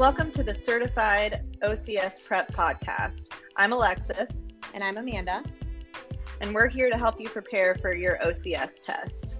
Welcome 0.00 0.30
to 0.30 0.42
the 0.42 0.54
Certified 0.54 1.44
OCS 1.62 2.24
Prep 2.24 2.50
Podcast. 2.54 3.34
I'm 3.56 3.74
Alexis. 3.74 4.46
And 4.72 4.82
I'm 4.82 4.96
Amanda. 4.96 5.44
And 6.40 6.54
we're 6.54 6.68
here 6.68 6.88
to 6.88 6.96
help 6.96 7.20
you 7.20 7.28
prepare 7.28 7.74
for 7.74 7.94
your 7.94 8.16
OCS 8.24 8.80
test. 8.82 9.36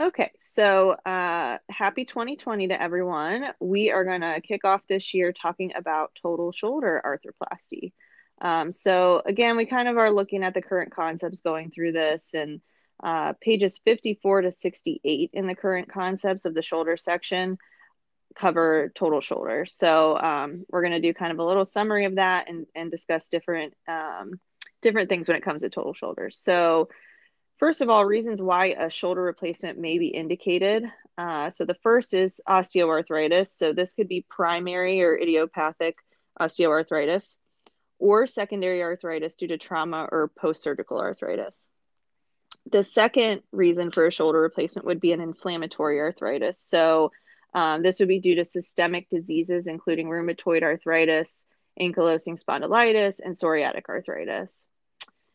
Okay, 0.00 0.32
so 0.40 0.96
uh, 1.06 1.58
happy 1.70 2.04
2020 2.04 2.66
to 2.66 2.82
everyone. 2.82 3.44
We 3.60 3.92
are 3.92 4.02
going 4.02 4.22
to 4.22 4.40
kick 4.40 4.64
off 4.64 4.82
this 4.88 5.14
year 5.14 5.32
talking 5.32 5.74
about 5.76 6.18
total 6.20 6.50
shoulder 6.50 7.00
arthroplasty. 7.06 7.92
Um, 8.40 8.72
so, 8.72 9.22
again, 9.24 9.56
we 9.56 9.66
kind 9.66 9.86
of 9.86 9.96
are 9.96 10.10
looking 10.10 10.42
at 10.42 10.54
the 10.54 10.60
current 10.60 10.92
concepts 10.92 11.38
going 11.38 11.70
through 11.70 11.92
this 11.92 12.34
and 12.34 12.60
uh, 13.02 13.34
pages 13.40 13.78
54 13.84 14.42
to 14.42 14.52
68 14.52 15.30
in 15.32 15.46
the 15.46 15.54
current 15.54 15.90
concepts 15.90 16.44
of 16.44 16.54
the 16.54 16.62
shoulder 16.62 16.96
section 16.96 17.58
cover 18.34 18.92
total 18.94 19.20
shoulder. 19.20 19.64
So, 19.66 20.18
um, 20.18 20.64
we're 20.68 20.82
going 20.82 20.92
to 20.92 21.00
do 21.00 21.14
kind 21.14 21.32
of 21.32 21.38
a 21.38 21.44
little 21.44 21.64
summary 21.64 22.04
of 22.04 22.16
that 22.16 22.48
and, 22.48 22.66
and 22.74 22.90
discuss 22.90 23.28
different 23.28 23.74
um, 23.88 24.40
different 24.82 25.08
things 25.08 25.28
when 25.28 25.36
it 25.36 25.42
comes 25.42 25.62
to 25.62 25.70
total 25.70 25.94
shoulders. 25.94 26.36
So, 26.36 26.88
First 27.58 27.80
of 27.80 27.88
all, 27.88 28.04
reasons 28.04 28.42
why 28.42 28.66
a 28.78 28.90
shoulder 28.90 29.22
replacement 29.22 29.78
may 29.78 29.98
be 29.98 30.08
indicated. 30.08 30.84
Uh, 31.16 31.50
so 31.50 31.64
the 31.64 31.76
first 31.82 32.12
is 32.12 32.40
osteoarthritis. 32.46 33.48
So 33.48 33.72
this 33.72 33.94
could 33.94 34.08
be 34.08 34.26
primary 34.28 35.02
or 35.02 35.16
idiopathic 35.16 35.96
osteoarthritis 36.38 37.38
or 37.98 38.26
secondary 38.26 38.82
arthritis 38.82 39.36
due 39.36 39.48
to 39.48 39.56
trauma 39.56 40.06
or 40.12 40.30
post 40.38 40.62
surgical 40.62 40.98
arthritis. 40.98 41.70
The 42.70 42.82
second 42.82 43.42
reason 43.52 43.90
for 43.90 44.06
a 44.06 44.10
shoulder 44.10 44.40
replacement 44.40 44.86
would 44.86 45.00
be 45.00 45.12
an 45.12 45.20
inflammatory 45.20 46.00
arthritis. 46.00 46.60
So 46.60 47.12
um, 47.54 47.82
this 47.82 48.00
would 48.00 48.08
be 48.08 48.20
due 48.20 48.34
to 48.36 48.44
systemic 48.44 49.08
diseases, 49.08 49.66
including 49.66 50.08
rheumatoid 50.08 50.62
arthritis, 50.62 51.46
ankylosing 51.80 52.42
spondylitis, 52.42 53.20
and 53.24 53.34
psoriatic 53.34 53.88
arthritis. 53.88 54.66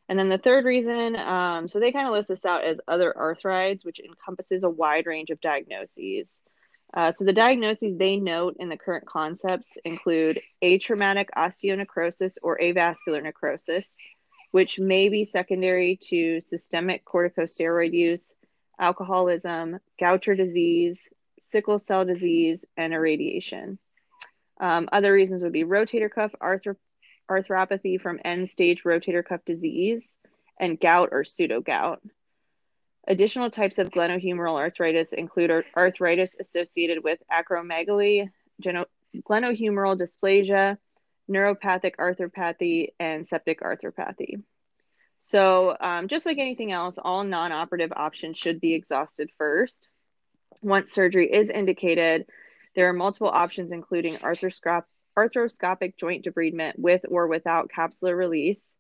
And 0.10 0.20
then 0.20 0.28
the 0.28 0.38
third 0.38 0.66
reason, 0.66 1.16
um, 1.16 1.70
so 1.70 1.80
they 1.80 1.94
kind 1.94 2.06
of 2.06 2.14
list 2.14 2.28
this 2.28 2.46
out 2.46 2.66
as 2.66 2.82
other 2.86 3.14
arthrites, 3.18 3.86
which 3.86 4.02
encompasses 4.02 4.64
a 4.64 4.70
wide 4.70 5.08
range 5.08 5.30
of 5.30 5.40
diagnoses. 5.40 6.44
Uh, 6.94 7.14
so 7.14 7.24
the 7.24 7.32
diagnoses 7.32 7.96
they 7.96 8.18
note 8.18 8.58
in 8.60 8.68
the 8.68 8.78
current 8.78 9.06
concepts 9.08 9.78
include 9.86 10.42
atraumatic 10.62 11.28
osteonecrosis 11.38 12.36
or 12.44 12.60
avascular 12.60 13.24
necrosis, 13.24 13.96
which 14.52 14.80
may 14.80 15.10
be 15.10 15.26
secondary 15.26 15.96
to 15.96 16.40
systemic 16.40 17.06
corticosteroid 17.06 17.94
use, 17.94 18.36
alcoholism, 18.80 19.80
Gaucher 20.00 20.36
disease, 20.36 21.10
sickle 21.40 21.80
cell 21.80 22.06
disease, 22.06 22.66
and 22.78 22.94
irradiation. 22.94 23.80
Um, 24.60 24.90
other 24.92 25.12
reasons 25.12 25.44
would 25.44 25.54
be 25.54 25.64
rotator 25.64 26.12
cuff 26.12 26.34
arthro- 26.42 26.76
arthropathy 27.30 28.00
from 28.00 28.20
end 28.24 28.50
stage 28.50 28.84
rotator 28.84 29.26
cuff 29.26 29.44
disease, 29.46 30.20
and 30.60 30.80
gout 30.80 31.10
or 31.12 31.24
pseudo 31.24 31.62
gout. 31.62 32.02
Additional 33.08 33.50
types 33.50 33.80
of 33.80 33.90
glenohumeral 33.90 34.58
arthritis 34.58 35.14
include 35.14 35.66
arthritis 35.76 36.36
associated 36.40 37.04
with 37.04 37.20
acromegaly, 37.32 38.30
geno- 38.60 38.86
glenohumeral 39.24 39.98
dysplasia, 40.00 40.78
neuropathic 41.32 41.96
arthropathy, 41.96 42.90
and 43.00 43.26
septic 43.26 43.62
arthropathy. 43.62 44.44
So, 45.20 45.78
um, 45.80 46.08
just 46.08 46.26
like 46.26 46.40
anything 46.40 46.72
else, 46.72 46.98
all 46.98 47.24
non 47.24 47.52
operative 47.52 47.94
options 47.96 48.38
should 48.38 48.60
be 48.60 48.74
exhausted 48.74 49.30
first. 49.38 49.88
Once 50.62 50.92
surgery 50.92 51.32
is 51.32 51.50
indicated, 51.50 52.26
there 52.76 52.90
are 52.90 52.94
multiple 52.94 53.30
options, 53.30 53.72
including 53.72 54.18
arthroscopic 54.18 54.84
arthroscopic 55.18 55.98
joint 55.98 56.26
debridement 56.26 56.74
with 56.78 57.02
or 57.10 57.28
without 57.28 57.70
capsular 57.70 58.16
release, 58.16 58.78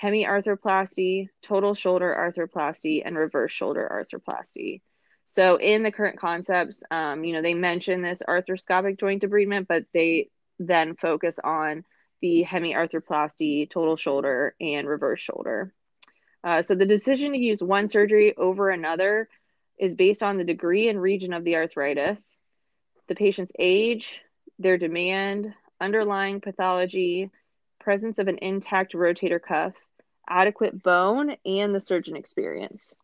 hemiarthroplasty, 0.00 1.28
total 1.42 1.74
shoulder 1.74 2.14
arthroplasty, 2.16 3.02
and 3.04 3.16
reverse 3.16 3.52
shoulder 3.52 3.88
arthroplasty. 3.90 4.80
So 5.26 5.56
in 5.56 5.82
the 5.82 5.92
current 5.92 6.18
concepts, 6.18 6.82
um, 6.90 7.24
you 7.24 7.32
know, 7.32 7.42
they 7.42 7.54
mention 7.54 8.02
this 8.02 8.22
arthroscopic 8.26 9.00
joint 9.00 9.22
debridement, 9.22 9.66
but 9.66 9.84
they 9.92 10.30
then 10.58 10.96
focus 10.96 11.38
on 11.42 11.84
the 12.20 12.44
hemiarthroplasty, 12.44 13.68
total 13.68 13.96
shoulder, 13.96 14.54
and 14.60 14.88
reverse 14.88 15.20
shoulder. 15.20 15.72
Uh, 16.42 16.62
so 16.62 16.74
the 16.74 16.86
decision 16.86 17.32
to 17.32 17.38
use 17.38 17.62
one 17.62 17.88
surgery 17.88 18.36
over 18.36 18.70
another 18.70 19.28
is 19.78 19.94
based 19.94 20.22
on 20.22 20.36
the 20.36 20.44
degree 20.44 20.88
and 20.88 21.00
region 21.00 21.32
of 21.32 21.44
the 21.44 21.56
arthritis, 21.56 22.36
the 23.08 23.14
patient's 23.14 23.52
age, 23.58 24.20
their 24.58 24.78
demand, 24.78 25.52
underlying 25.80 26.40
pathology, 26.40 27.30
presence 27.80 28.18
of 28.18 28.28
an 28.28 28.38
intact 28.40 28.94
rotator 28.94 29.40
cuff, 29.40 29.74
adequate 30.28 30.82
bone, 30.82 31.36
and 31.44 31.74
the 31.74 31.80
surgeon 31.80 32.16
experience. 32.16 32.94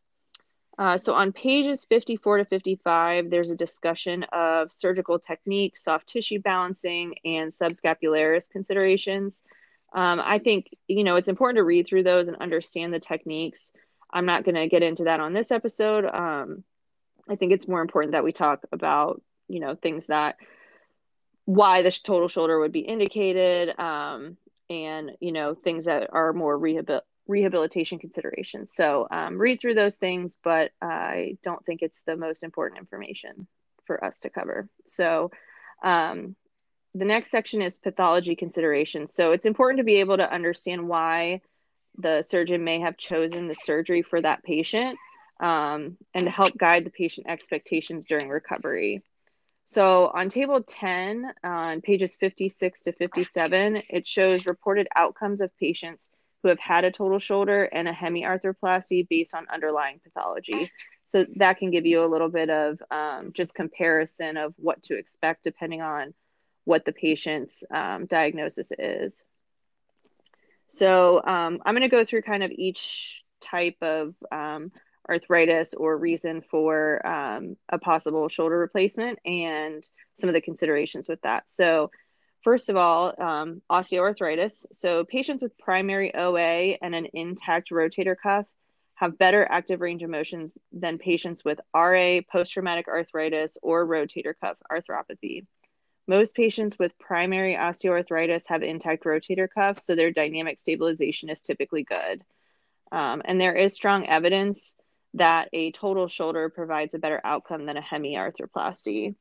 Uh, 0.81 0.97
so 0.97 1.13
on 1.13 1.31
pages 1.31 1.85
54 1.85 2.39
to 2.39 2.45
55, 2.47 3.29
there's 3.29 3.51
a 3.51 3.57
discussion 3.57 4.25
of 4.33 4.73
surgical 4.73 5.19
technique, 5.19 5.77
soft 5.77 6.07
tissue 6.07 6.41
balancing, 6.41 7.15
and 7.23 7.53
subscapularis 7.53 8.49
considerations. 8.49 9.43
Um, 9.93 10.23
I 10.25 10.39
think 10.39 10.71
you 10.89 11.05
know 11.05 11.17
it's 11.17 11.29
important 11.29 11.59
to 11.59 11.65
read 11.65 11.87
through 11.87 12.05
those 12.05 12.29
and 12.29 12.37
understand 12.39 12.95
the 12.95 12.99
techniques. 12.99 13.73
I'm 14.11 14.25
not 14.25 14.45
going 14.45 14.55
to 14.55 14.69
get 14.69 14.83
into 14.83 15.05
that 15.05 15.21
on 15.21 15.35
this 15.35 15.51
episode. 15.51 16.07
Um, 16.07 16.65
I 17.29 17.37
think 17.37 17.53
it's 17.53 17.69
more 17.69 17.83
important 17.83 18.13
that 18.13 18.25
we 18.25 18.33
talk 18.33 18.65
about 18.73 19.21
you 19.49 19.61
know 19.61 19.75
things 19.75 20.07
that 20.07 20.37
why 21.45 21.83
the 21.83 21.91
total 21.91 22.29
shoulder 22.29 22.59
would 22.59 22.73
be 22.73 22.81
indicated 22.81 23.79
um, 23.79 24.39
and 24.71 25.11
you 25.21 25.33
know 25.33 25.55
things 25.55 25.85
that 25.85 26.09
are 26.11 26.33
more 26.33 26.59
rehabil- 26.59 27.03
rehabilitation 27.31 27.99
considerations. 27.99 28.73
So 28.75 29.07
um, 29.11 29.39
read 29.39 29.61
through 29.61 29.75
those 29.75 29.97
things 29.97 30.37
but 30.43 30.73
i 30.83 31.37
don't 31.43 31.65
think 31.65 31.83
it's 31.83 32.03
the 32.03 32.17
most 32.17 32.43
important 32.43 32.81
information 32.81 33.47
for 33.91 34.05
us 34.05 34.21
to 34.21 34.31
cover. 34.31 34.69
So 34.85 35.33
um, 35.83 36.37
the 36.95 37.05
next 37.05 37.33
section 37.33 37.61
is 37.61 37.77
pathology 37.77 38.37
considerations. 38.37 39.13
So 39.13 39.33
it's 39.33 39.47
important 39.47 39.79
to 39.79 39.85
be 39.85 39.97
able 39.97 40.17
to 40.19 40.33
understand 40.33 40.89
why 40.89 41.41
the 41.99 42.23
surgeon 42.23 42.63
may 42.63 42.79
have 42.79 42.97
chosen 42.97 43.49
the 43.49 43.57
surgery 43.57 44.03
for 44.03 44.21
that 44.21 44.45
patient 44.45 44.97
um, 45.41 45.97
and 46.15 46.27
to 46.27 46.31
help 46.31 46.57
guide 46.57 46.85
the 46.85 46.91
patient 46.91 47.27
expectations 47.29 48.07
during 48.07 48.29
recovery. 48.29 49.03
So 49.65 50.11
on 50.15 50.29
table 50.29 50.63
10, 50.63 51.33
on 51.43 51.81
pages 51.81 52.15
56 52.15 52.83
to 52.83 52.93
57, 52.93 53.83
it 53.89 54.07
shows 54.07 54.47
reported 54.47 54.87
outcomes 54.95 55.41
of 55.41 55.57
patients 55.59 56.11
who 56.43 56.49
have 56.49 56.59
had 56.59 56.85
a 56.85 56.91
total 56.91 57.19
shoulder 57.19 57.65
and 57.65 57.89
a 57.89 57.93
hemiarthroplasty 57.93 59.09
based 59.09 59.35
on 59.35 59.47
underlying 59.53 60.01
pathology. 60.03 60.71
So 61.07 61.27
that 61.37 61.59
can 61.59 61.71
give 61.71 61.87
you 61.87 62.05
a 62.05 62.07
little 62.07 62.29
bit 62.29 62.51
of 62.51 62.81
um, 62.91 63.33
just 63.33 63.55
comparison 63.55 64.37
of 64.37 64.55
what 64.57 64.83
to 64.85 64.97
expect 64.97 65.45
depending 65.45 65.83
on 65.83 66.15
what 66.65 66.85
the 66.85 66.93
patient's 66.93 67.65
um, 67.71 68.07
diagnosis 68.07 68.71
is. 68.79 69.25
So 70.69 71.21
um, 71.25 71.61
I'm 71.65 71.75
going 71.75 71.83
to 71.83 71.89
go 71.89 72.05
through 72.05 72.23
kind 72.23 72.45
of 72.45 72.53
each 72.53 73.23
type 73.41 73.77
of 73.83 74.15
um, 74.31 74.71
arthritis 75.09 75.75
or 75.75 75.97
reason 75.97 76.43
for 76.43 77.05
um, 77.05 77.57
a 77.69 77.79
possible 77.79 78.29
shoulder 78.29 78.59
replacement 78.59 79.19
and 79.25 79.85
some 80.15 80.29
of 80.29 80.35
the 80.35 80.41
considerations 80.41 81.09
with 81.09 81.21
that. 81.23 81.51
So, 81.51 81.91
first 82.43 82.69
of 82.69 82.77
all, 82.77 83.15
um, 83.21 83.63
osteoarthritis. 83.71 84.67
So, 84.73 85.05
patients 85.05 85.43
with 85.43 85.59
primary 85.59 86.15
OA 86.15 86.77
and 86.81 86.95
an 86.95 87.09
intact 87.13 87.71
rotator 87.71 88.17
cuff 88.21 88.47
have 88.95 89.19
better 89.19 89.47
active 89.51 89.81
range 89.81 90.03
of 90.03 90.11
motions 90.11 90.53
than 90.73 90.99
patients 90.99 91.45
with 91.45 91.59
RA, 91.75 92.21
post 92.31 92.53
traumatic 92.53 92.87
arthritis, 92.87 93.57
or 93.63 93.87
rotator 93.87 94.35
cuff 94.39 94.57
arthropathy. 94.71 95.47
Most 96.07 96.35
patients 96.35 96.79
with 96.79 96.99
primary 96.99 97.55
osteoarthritis 97.55 98.45
have 98.49 98.63
intact 98.63 99.05
rotator 99.05 99.49
cuffs, 99.49 99.87
so 99.87 99.95
their 99.95 100.11
dynamic 100.11 100.59
stabilization 100.59 101.31
is 101.31 101.41
typically 101.41 101.83
good. 101.83 102.23
Um, 102.93 103.23
and 103.25 103.41
there 103.41 103.55
is 103.55 103.73
strong 103.73 104.07
evidence 104.07 104.75
that 105.15 105.49
a 105.53 105.73
total 105.73 106.09
shoulder 106.09 106.49
provides 106.49 106.95
a 106.95 106.99
better 106.99 107.21
outcome 107.25 107.65
than 107.65 107.77
a 107.77 107.83
hemiarthroplasty. 107.83 109.15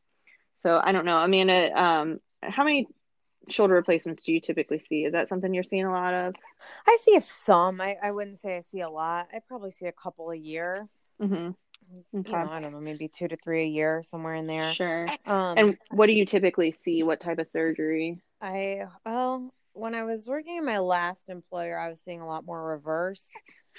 So 0.58 0.80
I 0.84 0.92
don't 0.92 1.06
know, 1.06 1.20
Amanda, 1.20 1.82
um, 1.82 2.20
how 2.42 2.64
many 2.64 2.88
shoulder 3.52 3.74
replacements 3.74 4.24
do 4.24 4.34
you 4.34 4.40
typically 4.40 4.80
see? 4.80 5.06
Is 5.06 5.14
that 5.14 5.28
something 5.28 5.54
you're 5.54 5.64
seeing 5.64 5.86
a 5.86 5.92
lot 5.92 6.14
of? 6.14 6.36
I 6.88 6.98
see 7.04 7.20
some. 7.22 7.82
I, 7.82 7.98
I 8.02 8.12
wouldn't 8.12 8.42
say 8.42 8.58
I 8.58 8.62
see 8.62 8.82
a 8.82 8.90
lot. 8.90 9.28
I 9.34 9.40
probably 9.48 9.72
see 9.72 9.86
a 9.86 9.92
couple 9.92 10.32
a 10.32 10.36
year. 10.36 10.88
Mm-hmm. 11.22 11.52
Okay. 12.20 12.30
You 12.30 12.38
know, 12.38 12.52
I 12.52 12.60
don't 12.60 12.72
know, 12.72 12.80
maybe 12.80 13.08
two 13.08 13.28
to 13.28 13.38
three 13.38 13.64
a 13.64 13.68
year, 13.68 14.04
somewhere 14.06 14.36
in 14.36 14.48
there. 14.48 14.72
Sure. 14.74 15.08
Um, 15.26 15.58
and 15.58 15.78
what 15.92 16.08
do 16.08 16.14
you 16.14 16.26
typically 16.26 16.72
see? 16.72 17.04
What 17.04 17.20
type 17.20 17.40
of 17.40 17.48
surgery? 17.48 18.22
I 18.42 18.84
well, 19.06 19.52
when 19.74 19.96
I 19.96 20.04
was 20.04 20.28
working 20.28 20.58
in 20.58 20.66
my 20.66 20.80
last 20.80 21.30
employer, 21.30 21.78
I 21.78 21.90
was 21.90 22.00
seeing 22.00 22.22
a 22.22 22.28
lot 22.28 22.46
more 22.46 22.64
reverse. 22.64 23.26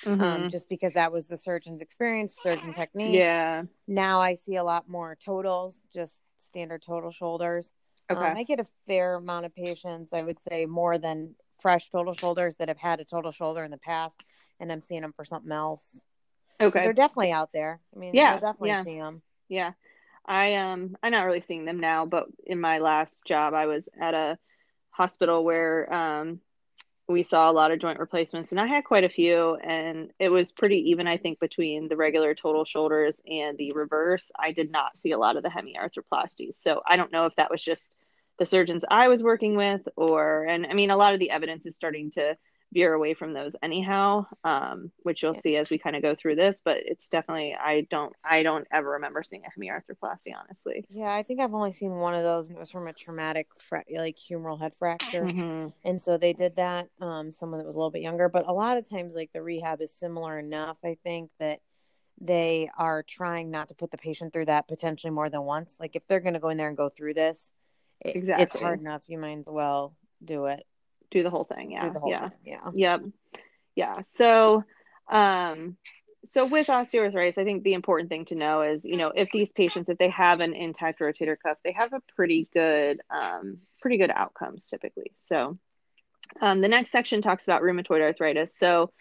um, 0.06 0.18
mm-hmm. 0.18 0.22
um, 0.22 0.50
just 0.50 0.68
because 0.68 0.94
that 0.94 1.12
was 1.12 1.26
the 1.26 1.36
surgeon's 1.36 1.80
experience, 1.80 2.36
surgeon 2.42 2.72
technique. 2.72 3.14
Yeah. 3.14 3.62
Now 3.86 4.20
I 4.20 4.34
see 4.34 4.56
a 4.56 4.64
lot 4.64 4.88
more 4.88 5.16
totals, 5.24 5.80
just 5.92 6.14
standard 6.38 6.82
total 6.82 7.10
shoulders. 7.10 7.70
Um, 8.10 8.16
okay. 8.16 8.30
Um, 8.30 8.36
I 8.36 8.42
get 8.42 8.60
a 8.60 8.66
fair 8.86 9.14
amount 9.14 9.46
of 9.46 9.54
patients, 9.54 10.12
I 10.12 10.22
would 10.22 10.38
say 10.48 10.66
more 10.66 10.98
than 10.98 11.34
fresh 11.60 11.90
total 11.90 12.14
shoulders 12.14 12.56
that 12.56 12.68
have 12.68 12.78
had 12.78 13.00
a 13.00 13.04
total 13.04 13.32
shoulder 13.32 13.64
in 13.64 13.70
the 13.70 13.78
past, 13.78 14.22
and 14.58 14.72
I'm 14.72 14.82
seeing 14.82 15.02
them 15.02 15.12
for 15.14 15.24
something 15.24 15.52
else. 15.52 16.04
Okay. 16.60 16.78
So 16.78 16.84
they're 16.84 16.92
definitely 16.92 17.32
out 17.32 17.50
there. 17.52 17.80
I 17.94 17.98
mean, 17.98 18.14
yeah, 18.14 18.34
definitely 18.34 18.70
yeah. 18.70 18.84
see 18.84 18.98
them. 18.98 19.22
Yeah. 19.48 19.72
I 20.26 20.56
um 20.56 20.96
I'm 21.02 21.12
not 21.12 21.24
really 21.24 21.40
seeing 21.40 21.64
them 21.64 21.80
now, 21.80 22.04
but 22.04 22.26
in 22.44 22.60
my 22.60 22.78
last 22.78 23.24
job 23.24 23.54
I 23.54 23.66
was 23.66 23.88
at 24.00 24.14
a 24.14 24.38
hospital 24.90 25.44
where 25.44 25.92
um 25.92 26.40
we 27.08 27.22
saw 27.22 27.50
a 27.50 27.52
lot 27.52 27.72
of 27.72 27.80
joint 27.80 27.98
replacements 27.98 28.52
and 28.52 28.60
I 28.60 28.66
had 28.66 28.84
quite 28.84 29.02
a 29.02 29.08
few 29.08 29.56
and 29.56 30.12
it 30.20 30.28
was 30.28 30.52
pretty 30.52 30.90
even 30.90 31.08
I 31.08 31.16
think 31.16 31.40
between 31.40 31.88
the 31.88 31.96
regular 31.96 32.34
total 32.34 32.64
shoulders 32.64 33.20
and 33.26 33.58
the 33.58 33.72
reverse. 33.72 34.30
I 34.38 34.52
did 34.52 34.70
not 34.70 35.00
see 35.00 35.12
a 35.12 35.18
lot 35.18 35.36
of 35.36 35.42
the 35.42 35.48
hemiarthroplasties. 35.48 36.54
So 36.54 36.82
I 36.86 36.96
don't 36.96 37.12
know 37.12 37.26
if 37.26 37.34
that 37.36 37.50
was 37.50 37.62
just 37.62 37.90
the 38.40 38.46
surgeons 38.46 38.84
I 38.90 39.08
was 39.08 39.22
working 39.22 39.54
with 39.54 39.86
or 39.96 40.44
and 40.46 40.66
I 40.66 40.72
mean 40.72 40.90
a 40.90 40.96
lot 40.96 41.12
of 41.12 41.20
the 41.20 41.30
evidence 41.30 41.66
is 41.66 41.76
starting 41.76 42.10
to 42.12 42.36
veer 42.72 42.94
away 42.94 43.12
from 43.12 43.34
those 43.34 43.54
anyhow 43.62 44.24
um, 44.44 44.90
which 45.02 45.22
you'll 45.22 45.34
yeah. 45.34 45.40
see 45.40 45.56
as 45.56 45.68
we 45.70 45.76
kind 45.76 45.94
of 45.94 46.02
go 46.02 46.14
through 46.14 46.36
this 46.36 46.62
but 46.64 46.78
it's 46.84 47.08
definitely 47.08 47.54
i 47.54 47.86
don't 47.90 48.14
i 48.24 48.42
don't 48.42 48.66
ever 48.72 48.90
remember 48.90 49.22
seeing 49.22 49.42
a 49.44 49.60
hemiarthroplasty 49.60 50.32
honestly 50.40 50.84
yeah 50.88 51.12
i 51.12 51.22
think 51.22 51.40
i've 51.40 51.52
only 51.52 51.72
seen 51.72 51.96
one 51.96 52.14
of 52.14 52.22
those 52.22 52.46
and 52.46 52.56
it 52.56 52.60
was 52.60 52.70
from 52.70 52.86
a 52.86 52.92
traumatic 52.92 53.48
fra- 53.58 53.84
like 53.92 54.16
humeral 54.16 54.58
head 54.58 54.72
fracture 54.72 55.24
mm-hmm. 55.24 55.68
and 55.84 56.00
so 56.00 56.16
they 56.16 56.32
did 56.32 56.54
that 56.56 56.88
um, 57.00 57.32
someone 57.32 57.58
that 57.58 57.66
was 57.66 57.74
a 57.74 57.78
little 57.78 57.90
bit 57.90 58.02
younger 58.02 58.28
but 58.28 58.46
a 58.46 58.52
lot 58.52 58.76
of 58.76 58.88
times 58.88 59.14
like 59.14 59.30
the 59.34 59.42
rehab 59.42 59.80
is 59.80 59.92
similar 59.92 60.38
enough 60.38 60.78
i 60.84 60.96
think 61.02 61.28
that 61.40 61.58
they 62.20 62.70
are 62.78 63.02
trying 63.02 63.50
not 63.50 63.68
to 63.68 63.74
put 63.74 63.90
the 63.90 63.98
patient 63.98 64.32
through 64.32 64.44
that 64.44 64.68
potentially 64.68 65.10
more 65.10 65.28
than 65.28 65.42
once 65.42 65.76
like 65.80 65.96
if 65.96 66.06
they're 66.06 66.20
going 66.20 66.34
to 66.34 66.40
go 66.40 66.50
in 66.50 66.56
there 66.56 66.68
and 66.68 66.76
go 66.76 66.88
through 66.88 67.12
this 67.12 67.50
it, 68.00 68.16
exactly. 68.16 68.42
it's 68.44 68.54
hard 68.56 68.80
enough 68.80 69.02
you 69.08 69.18
might 69.18 69.38
as 69.38 69.44
well 69.46 69.94
do 70.24 70.46
it 70.46 70.64
do 71.10 71.22
the 71.22 71.30
whole 71.30 71.44
thing. 71.44 71.72
Yeah. 71.72 71.92
Whole 71.92 72.10
yeah. 72.10 72.28
Thing. 72.28 72.38
Yeah. 72.44 72.70
Yep. 72.74 73.00
Yeah. 73.74 74.00
So, 74.02 74.64
um, 75.10 75.76
so 76.24 76.46
with 76.46 76.66
osteoarthritis, 76.66 77.38
I 77.38 77.44
think 77.44 77.62
the 77.62 77.72
important 77.72 78.10
thing 78.10 78.26
to 78.26 78.34
know 78.34 78.62
is, 78.62 78.84
you 78.84 78.96
know, 78.96 79.12
if 79.14 79.30
these 79.32 79.52
patients, 79.52 79.88
if 79.88 79.98
they 79.98 80.10
have 80.10 80.40
an 80.40 80.54
intact 80.54 81.00
rotator 81.00 81.36
cuff, 81.42 81.58
they 81.64 81.72
have 81.72 81.92
a 81.92 82.02
pretty 82.14 82.48
good, 82.52 83.00
um, 83.10 83.58
pretty 83.80 83.96
good 83.96 84.10
outcomes 84.10 84.68
typically. 84.68 85.12
So, 85.16 85.58
um, 86.40 86.60
the 86.60 86.68
next 86.68 86.90
section 86.90 87.22
talks 87.22 87.44
about 87.44 87.62
rheumatoid 87.62 88.02
arthritis. 88.02 88.54
So, 88.56 88.92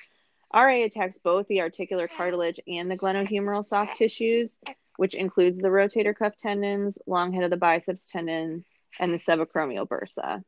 RA 0.51 0.83
attacks 0.83 1.19
both 1.19 1.47
the 1.47 1.61
articular 1.61 2.07
cartilage 2.07 2.59
and 2.67 2.89
the 2.89 2.97
glenohumeral 2.97 3.63
soft 3.63 3.97
tissues, 3.97 4.57
which 4.95 5.13
includes 5.13 5.59
the 5.59 5.67
rotator 5.67 6.15
cuff 6.15 6.35
tendons, 6.37 6.97
long 7.05 7.33
head 7.33 7.43
of 7.43 7.51
the 7.51 7.57
biceps 7.57 8.09
tendon, 8.09 8.65
and 8.99 9.13
the 9.13 9.17
subacromial 9.17 9.87
bursa. 9.87 10.43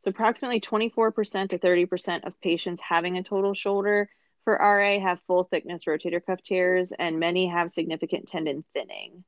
So, 0.00 0.10
approximately 0.10 0.60
24% 0.60 1.50
to 1.50 1.58
30% 1.58 2.26
of 2.26 2.40
patients 2.40 2.82
having 2.82 3.18
a 3.18 3.22
total 3.22 3.54
shoulder 3.54 4.08
for 4.44 4.54
RA 4.54 5.00
have 5.00 5.20
full 5.26 5.44
thickness 5.44 5.84
rotator 5.84 6.24
cuff 6.24 6.42
tears, 6.42 6.92
and 6.92 7.18
many 7.18 7.48
have 7.48 7.70
significant 7.70 8.28
tendon 8.28 8.64
thinning. 8.72 9.24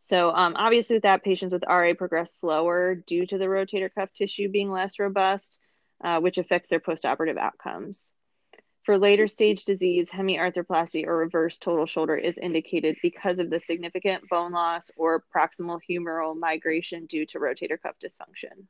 So, 0.00 0.30
um, 0.34 0.54
obviously, 0.56 0.96
with 0.96 1.04
that, 1.04 1.22
patients 1.22 1.52
with 1.52 1.62
RA 1.68 1.94
progress 1.94 2.34
slower 2.34 2.96
due 2.96 3.24
to 3.26 3.38
the 3.38 3.44
rotator 3.44 3.88
cuff 3.94 4.12
tissue 4.12 4.48
being 4.48 4.70
less 4.70 4.98
robust, 4.98 5.60
uh, 6.02 6.20
which 6.20 6.38
affects 6.38 6.68
their 6.68 6.80
postoperative 6.80 7.38
outcomes. 7.38 8.12
For 8.82 8.98
later 8.98 9.28
stage 9.28 9.64
disease, 9.64 10.10
hemiarthroplasty 10.10 11.06
or 11.06 11.16
reverse 11.16 11.58
total 11.58 11.86
shoulder 11.86 12.16
is 12.16 12.36
indicated 12.36 12.96
because 13.00 13.38
of 13.38 13.48
the 13.48 13.60
significant 13.60 14.28
bone 14.28 14.50
loss 14.50 14.90
or 14.96 15.22
proximal 15.34 15.78
humeral 15.88 16.36
migration 16.36 17.06
due 17.06 17.24
to 17.26 17.38
rotator 17.38 17.80
cuff 17.80 17.94
dysfunction. 18.02 18.66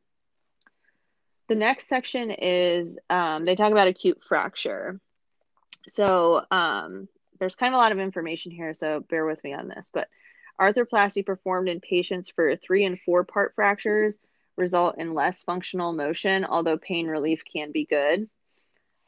The 1.49 1.55
next 1.55 1.89
section 1.89 2.31
is 2.31 2.99
um, 3.09 3.47
they 3.47 3.55
talk 3.55 3.73
about 3.73 3.89
acute 3.89 4.23
fracture. 4.23 5.01
So 5.89 6.45
um, 6.51 7.09
there's 7.39 7.57
kind 7.57 7.73
of 7.73 7.79
a 7.79 7.83
lot 7.83 7.93
of 7.93 7.99
information 7.99 8.53
here, 8.53 8.75
so 8.75 9.01
bear 9.01 9.25
with 9.25 9.43
me 9.43 9.55
on 9.55 9.67
this. 9.67 9.91
But 9.93 10.09
arthroplasty 10.61 11.25
performed 11.25 11.69
in 11.71 11.81
patients 11.81 12.29
for 12.29 12.55
three 12.57 12.85
and 12.85 13.01
four 13.01 13.25
part 13.25 13.55
fractures 13.55 14.19
result 14.57 14.99
in 14.99 15.15
less 15.15 15.43
functional 15.43 15.93
motion, 15.93 16.45
although 16.45 16.77
pain 16.77 17.07
relief 17.07 17.43
can 17.51 17.73
be 17.73 17.87
good. 17.87 18.29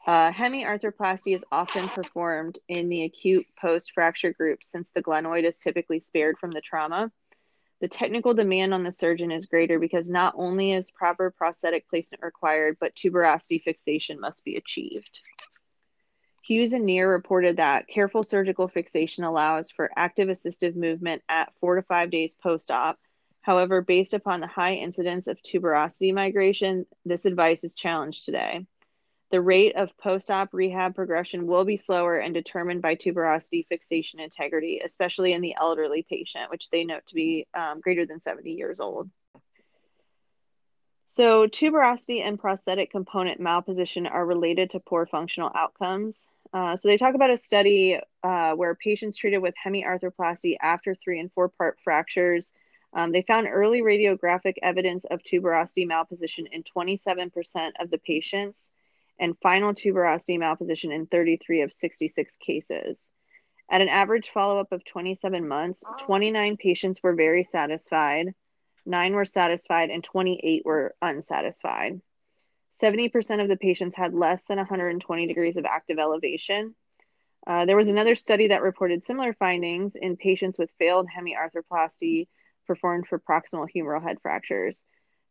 Uh, 0.05 0.31
hemiarthroplasty 0.31 1.33
is 1.33 1.43
often 1.51 1.89
performed 1.89 2.59
in 2.67 2.89
the 2.89 3.03
acute 3.05 3.47
post 3.59 3.91
fracture 3.91 4.31
group 4.31 4.63
since 4.63 4.91
the 4.91 5.01
glenoid 5.01 5.43
is 5.43 5.57
typically 5.57 5.99
spared 5.99 6.37
from 6.37 6.51
the 6.51 6.61
trauma. 6.61 7.11
The 7.81 7.87
technical 7.87 8.35
demand 8.35 8.73
on 8.73 8.83
the 8.83 8.91
surgeon 8.91 9.31
is 9.31 9.47
greater 9.47 9.79
because 9.79 10.07
not 10.07 10.35
only 10.37 10.73
is 10.73 10.91
proper 10.91 11.31
prosthetic 11.31 11.89
placement 11.89 12.23
required, 12.23 12.77
but 12.79 12.95
tuberosity 12.95 13.61
fixation 13.61 14.19
must 14.19 14.45
be 14.45 14.57
achieved. 14.57 15.21
Hughes 16.43 16.73
and 16.73 16.85
Neer 16.85 17.11
reported 17.11 17.57
that 17.57 17.87
careful 17.87 18.21
surgical 18.21 18.67
fixation 18.67 19.23
allows 19.23 19.71
for 19.71 19.89
active 19.95 20.29
assistive 20.29 20.75
movement 20.75 21.23
at 21.27 21.51
four 21.59 21.75
to 21.75 21.81
five 21.81 22.11
days 22.11 22.35
post 22.35 22.69
op. 22.69 22.99
However, 23.41 23.81
based 23.81 24.13
upon 24.13 24.39
the 24.39 24.47
high 24.47 24.75
incidence 24.75 25.25
of 25.25 25.41
tuberosity 25.41 26.13
migration, 26.13 26.85
this 27.05 27.25
advice 27.25 27.63
is 27.63 27.73
challenged 27.73 28.25
today. 28.25 28.67
The 29.31 29.41
rate 29.41 29.75
of 29.75 29.97
post 29.97 30.29
op 30.29 30.53
rehab 30.53 30.93
progression 30.93 31.47
will 31.47 31.65
be 31.65 31.77
slower 31.77 32.17
and 32.17 32.33
determined 32.33 32.81
by 32.81 32.95
tuberosity 32.95 33.65
fixation 33.67 34.19
integrity, 34.19 34.81
especially 34.83 35.33
in 35.33 35.41
the 35.41 35.55
elderly 35.59 36.05
patient, 36.07 36.51
which 36.51 36.69
they 36.69 36.83
note 36.83 37.07
to 37.07 37.15
be 37.15 37.47
um, 37.55 37.79
greater 37.81 38.05
than 38.05 38.21
70 38.21 38.51
years 38.51 38.79
old. 38.79 39.09
So, 41.07 41.47
tuberosity 41.47 42.21
and 42.21 42.37
prosthetic 42.37 42.91
component 42.91 43.41
malposition 43.41 44.09
are 44.09 44.25
related 44.25 44.71
to 44.71 44.79
poor 44.79 45.05
functional 45.05 45.51
outcomes. 45.55 46.27
Uh, 46.53 46.75
so, 46.75 46.87
they 46.87 46.97
talk 46.97 47.15
about 47.15 47.31
a 47.31 47.37
study 47.37 47.99
uh, 48.21 48.51
where 48.51 48.75
patients 48.75 49.17
treated 49.17 49.39
with 49.39 49.55
hemiarthroplasty 49.65 50.57
after 50.61 50.93
three 50.93 51.19
and 51.19 51.31
four 51.31 51.49
part 51.49 51.79
fractures. 51.83 52.53
Um, 52.93 53.11
they 53.11 53.23
found 53.23 53.47
early 53.47 53.81
radiographic 53.81 54.55
evidence 54.61 55.03
of 55.05 55.23
tuberosity 55.23 55.87
malposition 55.87 56.45
in 56.51 56.63
27% 56.63 57.71
of 57.79 57.89
the 57.89 57.97
patients 57.97 58.69
and 59.19 59.37
final 59.41 59.73
tuberosity 59.73 60.37
malposition 60.37 60.93
in 60.93 61.07
33 61.07 61.61
of 61.61 61.73
66 61.73 62.35
cases. 62.37 63.09
At 63.69 63.81
an 63.81 63.89
average 63.89 64.29
follow 64.29 64.59
up 64.59 64.71
of 64.71 64.85
27 64.85 65.47
months, 65.47 65.83
29 65.99 66.57
patients 66.57 67.01
were 67.01 67.15
very 67.15 67.43
satisfied, 67.43 68.33
9 68.85 69.13
were 69.13 69.25
satisfied, 69.25 69.89
and 69.89 70.03
28 70.03 70.63
were 70.65 70.95
unsatisfied. 71.01 72.01
70% 72.81 73.41
of 73.41 73.47
the 73.47 73.57
patients 73.57 73.95
had 73.95 74.13
less 74.13 74.43
than 74.47 74.57
120 74.57 75.27
degrees 75.27 75.57
of 75.57 75.65
active 75.65 75.97
elevation. 75.97 76.75
Uh, 77.47 77.65
there 77.65 77.77
was 77.77 77.87
another 77.87 78.15
study 78.15 78.47
that 78.49 78.61
reported 78.61 79.03
similar 79.03 79.33
findings 79.33 79.93
in 79.95 80.17
patients 80.17 80.59
with 80.59 80.69
failed 80.77 81.07
hemiarthroplasty 81.07 82.27
performed 82.67 83.07
for 83.07 83.19
proximal 83.19 83.67
humeral 83.73 84.03
head 84.03 84.17
fractures. 84.21 84.83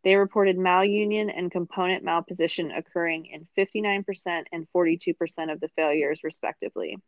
They 0.04 0.16
reported 0.16 0.58
malunion 0.58 1.32
and 1.34 1.50
component 1.50 2.04
malposition 2.04 2.76
occurring 2.76 3.26
in 3.26 3.48
59% 3.56 4.44
and 4.52 4.66
42% 4.74 5.52
of 5.52 5.60
the 5.60 5.68
failures, 5.68 6.20
respectively. 6.22 6.98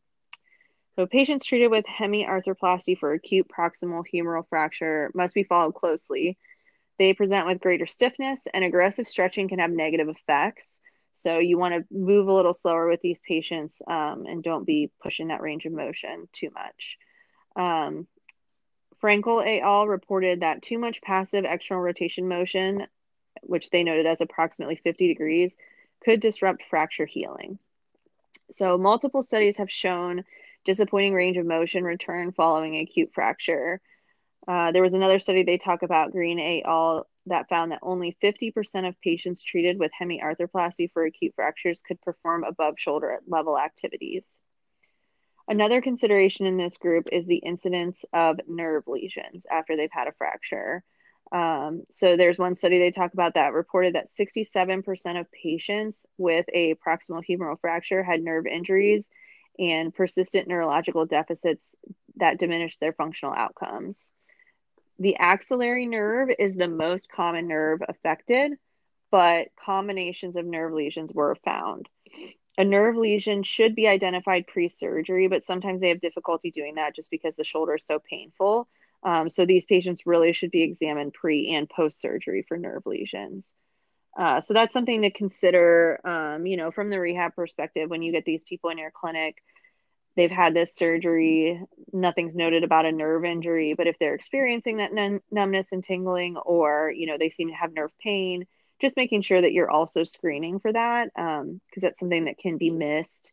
So, 0.97 1.07
patients 1.07 1.45
treated 1.45 1.69
with 1.69 1.85
hemiarthroplasty 1.85 2.99
for 2.99 3.12
acute 3.12 3.49
proximal 3.49 4.03
humeral 4.11 4.49
fracture 4.49 5.11
must 5.15 5.35
be 5.35 5.45
followed 5.45 5.75
closely. 5.75 6.38
They 6.99 7.12
present 7.12 7.47
with 7.47 7.61
greater 7.61 7.87
stiffness, 7.87 8.45
and 8.55 8.65
aggressive 8.65 9.07
stretching 9.07 9.50
can 9.50 9.59
have 9.59 9.71
negative 9.71 10.09
effects. 10.09 10.81
So, 11.19 11.38
you 11.38 11.59
want 11.59 11.75
to 11.75 11.95
move 11.95 12.29
a 12.29 12.33
little 12.33 12.55
slower 12.55 12.88
with 12.88 13.03
these 13.03 13.21
patients 13.29 13.83
um, 13.87 14.25
and 14.26 14.43
don't 14.43 14.65
be 14.65 14.91
pushing 15.03 15.29
that 15.29 15.43
range 15.43 15.67
of 15.67 15.73
motion 15.73 16.29
too 16.33 16.49
much. 16.55 16.97
Um, 17.57 18.07
Frankel 19.07 19.47
et 19.47 19.61
al. 19.61 19.87
reported 19.87 20.41
that 20.41 20.63
too 20.63 20.81
much 20.81 21.01
passive 21.01 21.45
external 21.45 21.81
rotation 21.81 22.27
motion, 22.27 22.89
which 23.43 23.71
they 23.71 23.85
noted 23.85 24.05
as 24.05 24.21
approximately 24.21 24.75
50 24.75 25.07
degrees, 25.07 25.57
could 26.05 26.19
disrupt 26.19 26.65
fracture 26.69 27.07
healing. 27.07 27.61
So, 28.51 28.77
multiple 28.77 29.23
studies 29.23 29.59
have 29.59 29.71
shown 29.71 30.25
disappointing 30.65 31.15
range 31.15 31.37
of 31.37 31.47
motion 31.47 31.85
return 31.85 32.33
following 32.33 32.79
acute 32.79 33.13
fracture. 33.15 33.81
Uh, 34.49 34.73
there 34.73 34.83
was 34.83 34.95
another 34.95 35.21
study 35.21 35.45
they 35.45 35.59
talk 35.59 35.83
about, 35.83 36.11
Green 36.11 36.41
et 36.41 36.63
al., 36.65 37.07
that 37.27 37.49
found 37.49 37.71
that 37.71 37.81
only 37.83 38.17
50% 38.21 38.89
of 38.89 39.01
patients 39.01 39.45
treated 39.45 39.79
with 39.79 39.93
hemiarthroplasty 40.01 40.91
for 40.93 41.05
acute 41.05 41.35
fractures 41.37 41.81
could 41.87 42.01
perform 42.01 42.43
above 42.43 42.75
shoulder 42.77 43.21
level 43.29 43.57
activities. 43.57 44.25
Another 45.49 45.81
consideration 45.81 46.47
in 46.47 46.57
this 46.57 46.76
group 46.76 47.09
is 47.12 47.26
the 47.26 47.37
incidence 47.37 48.05
of 48.12 48.41
nerve 48.49 48.85
lesions 48.87 49.45
after 49.50 49.76
they've 49.76 49.88
had 49.93 50.09
a 50.09 50.12
fracture. 50.12 50.83
Um, 51.33 51.83
so 51.91 52.17
there's 52.17 52.38
one 52.38 52.57
study 52.57 52.79
they 52.79 52.91
talk 52.91 53.12
about 53.12 53.35
that 53.35 53.53
reported 53.53 53.95
that 53.95 54.09
67% 54.19 55.21
of 55.21 55.31
patients 55.33 56.05
with 56.19 56.47
a 56.53 56.75
proximal 56.75 57.23
humeral 57.29 57.61
fracture 57.61 58.03
had 58.03 58.23
nerve 58.23 58.47
injuries, 58.47 59.07
and 59.59 59.95
persistent 59.95 60.49
neurological 60.49 61.07
deficits 61.07 61.75
that 62.17 62.38
diminish 62.38 62.79
their 62.79 62.93
functional 62.93 63.35
outcomes. 63.35 64.12
The 64.99 65.17
axillary 65.17 65.87
nerve 65.87 66.31
is 66.38 66.57
the 66.57 66.69
most 66.69 67.11
common 67.11 67.49
nerve 67.49 67.81
affected, 67.88 68.53
but 69.11 69.49
combinations 69.62 70.37
of 70.37 70.47
nerve 70.47 70.73
lesions 70.73 71.12
were 71.12 71.37
found. 71.45 71.88
A 72.59 72.65
nerve 72.65 72.97
lesion 72.97 73.43
should 73.43 73.75
be 73.75 73.87
identified 73.87 74.47
pre 74.47 74.69
surgery, 74.69 75.29
but 75.29 75.45
sometimes 75.45 75.81
they 75.81 75.91
have 75.91 76.01
difficulty 76.01 76.51
doing 76.51 76.77
that 76.77 76.97
just 76.97 77.11
because 77.11 77.37
the 77.37 77.45
shoulder 77.45 77.75
is 77.75 77.85
so 77.85 77.99
painful. 77.99 78.69
Um, 79.03 79.29
so 79.29 79.45
these 79.45 79.67
patients 79.67 80.07
really 80.07 80.33
should 80.33 80.51
be 80.51 80.63
examined 80.63 81.13
pre 81.13 81.51
and 81.51 81.69
post 81.69 82.01
surgery 82.01 82.45
for 82.49 82.57
nerve 82.57 82.87
lesions. 82.87 83.51
Uh, 84.19 84.41
so 84.41 84.55
that's 84.55 84.73
something 84.73 85.03
to 85.03 85.11
consider, 85.11 86.01
um, 86.05 86.47
you 86.47 86.57
know, 86.57 86.71
from 86.71 86.89
the 86.89 86.99
rehab 86.99 87.35
perspective 87.35 87.91
when 87.91 88.01
you 88.01 88.13
get 88.13 88.25
these 88.25 88.43
people 88.45 88.71
in 88.71 88.79
your 88.79 88.91
clinic. 88.91 89.43
They've 90.17 90.31
had 90.31 90.55
this 90.55 90.75
surgery, 90.75 91.63
nothing's 91.93 92.35
noted 92.35 92.65
about 92.65 92.87
a 92.87 92.93
nerve 92.93 93.27
injury, 93.27 93.75
but 93.75 93.87
if 93.87 93.99
they're 93.99 94.15
experiencing 94.15 94.79
that 94.79 94.95
num- 94.95 95.21
numbness 95.31 95.67
and 95.73 95.85
tingling, 95.85 96.39
or, 96.39 96.91
you 96.91 97.07
know, 97.07 97.19
they 97.19 97.29
seem 97.29 97.49
to 97.49 97.55
have 97.55 97.75
nerve 97.75 97.93
pain, 97.99 98.47
just 98.80 98.97
making 98.97 99.23
sure 99.23 99.40
that 99.40 99.52
you're 99.52 99.71
also 99.71 100.04
screening 100.04 100.61
for 100.61 100.73
that 100.73 101.09
because 101.14 101.40
um, 101.40 101.61
that's 101.76 101.99
something 101.99 102.26
that 102.26 102.38
can 102.38 102.59
be 102.59 102.71
missed 102.71 103.33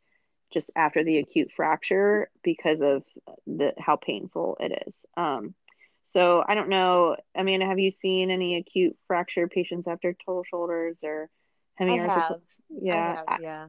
just 0.54 0.72
after 0.76 1.04
the 1.04 1.18
acute 1.18 1.52
fracture 1.52 2.30
because 2.44 2.82
of 2.82 3.04
the 3.48 3.74
how 3.78 3.96
painful 3.96 4.58
it 4.60 4.84
is. 4.88 4.94
Um, 5.18 5.56
so 6.04 6.44
I 6.48 6.54
don't 6.54 6.70
know, 6.70 7.18
Amanda, 7.36 7.66
have 7.66 7.80
you 7.80 7.90
seen 7.90 8.30
any 8.30 8.58
acute 8.58 8.96
fracture 9.08 9.48
patients 9.48 9.88
after 9.88 10.14
total 10.14 10.44
shoulders 10.44 11.00
or 11.04 11.30
hemiarthroplasty? 11.80 12.42
Yeah, 12.70 13.22
have, 13.28 13.42
yeah. 13.42 13.68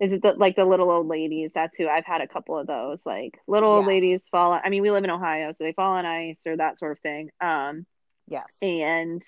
Is 0.00 0.12
it 0.12 0.22
the, 0.22 0.34
like 0.34 0.54
the 0.54 0.64
little 0.64 0.90
old 0.90 1.08
ladies? 1.08 1.50
That's 1.54 1.76
who 1.76 1.88
I've 1.88 2.04
had 2.04 2.20
a 2.20 2.28
couple 2.28 2.58
of 2.58 2.66
those. 2.66 3.04
Like 3.04 3.38
little 3.46 3.70
old 3.70 3.86
yes. 3.86 3.88
ladies 3.88 4.28
fall. 4.30 4.52
I 4.52 4.68
mean, 4.68 4.82
we 4.82 4.90
live 4.90 5.04
in 5.04 5.10
Ohio, 5.10 5.50
so 5.52 5.64
they 5.64 5.72
fall 5.72 5.94
on 5.94 6.06
ice 6.06 6.42
or 6.46 6.56
that 6.56 6.78
sort 6.78 6.92
of 6.92 7.00
thing. 7.00 7.30
Um, 7.40 7.86
yes, 8.28 8.56
and 8.62 9.22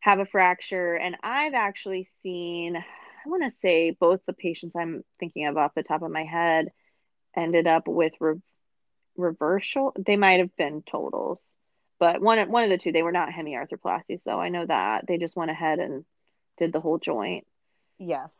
have 0.00 0.18
a 0.18 0.26
fracture. 0.26 0.94
And 0.94 1.16
I've 1.22 1.54
actually 1.54 2.08
seen, 2.22 2.76
I 2.76 3.28
want 3.28 3.44
to 3.44 3.58
say 3.58 3.90
both 3.90 4.20
the 4.26 4.32
patients 4.32 4.76
I'm 4.76 5.04
thinking 5.18 5.46
of 5.46 5.56
off 5.56 5.74
the 5.74 5.82
top 5.82 6.02
of 6.02 6.10
my 6.10 6.24
head 6.24 6.68
ended 7.36 7.66
up 7.66 7.88
with 7.88 8.12
re- 8.20 8.40
reversal. 9.16 9.94
They 9.98 10.16
might 10.16 10.40
have 10.40 10.54
been 10.56 10.82
totals, 10.82 11.54
but 11.98 12.20
one 12.20 12.50
one 12.50 12.64
of 12.64 12.70
the 12.70 12.78
two, 12.78 12.92
they 12.92 13.02
were 13.02 13.12
not 13.12 13.30
hemiarthroplasties, 13.30 14.22
though. 14.24 14.40
I 14.40 14.48
know 14.48 14.66
that 14.66 15.06
they 15.06 15.18
just 15.18 15.36
went 15.36 15.50
ahead 15.50 15.78
and 15.78 16.04
did 16.58 16.72
the 16.72 16.80
whole 16.80 16.98
joint. 16.98 17.46
Yes, 17.98 18.32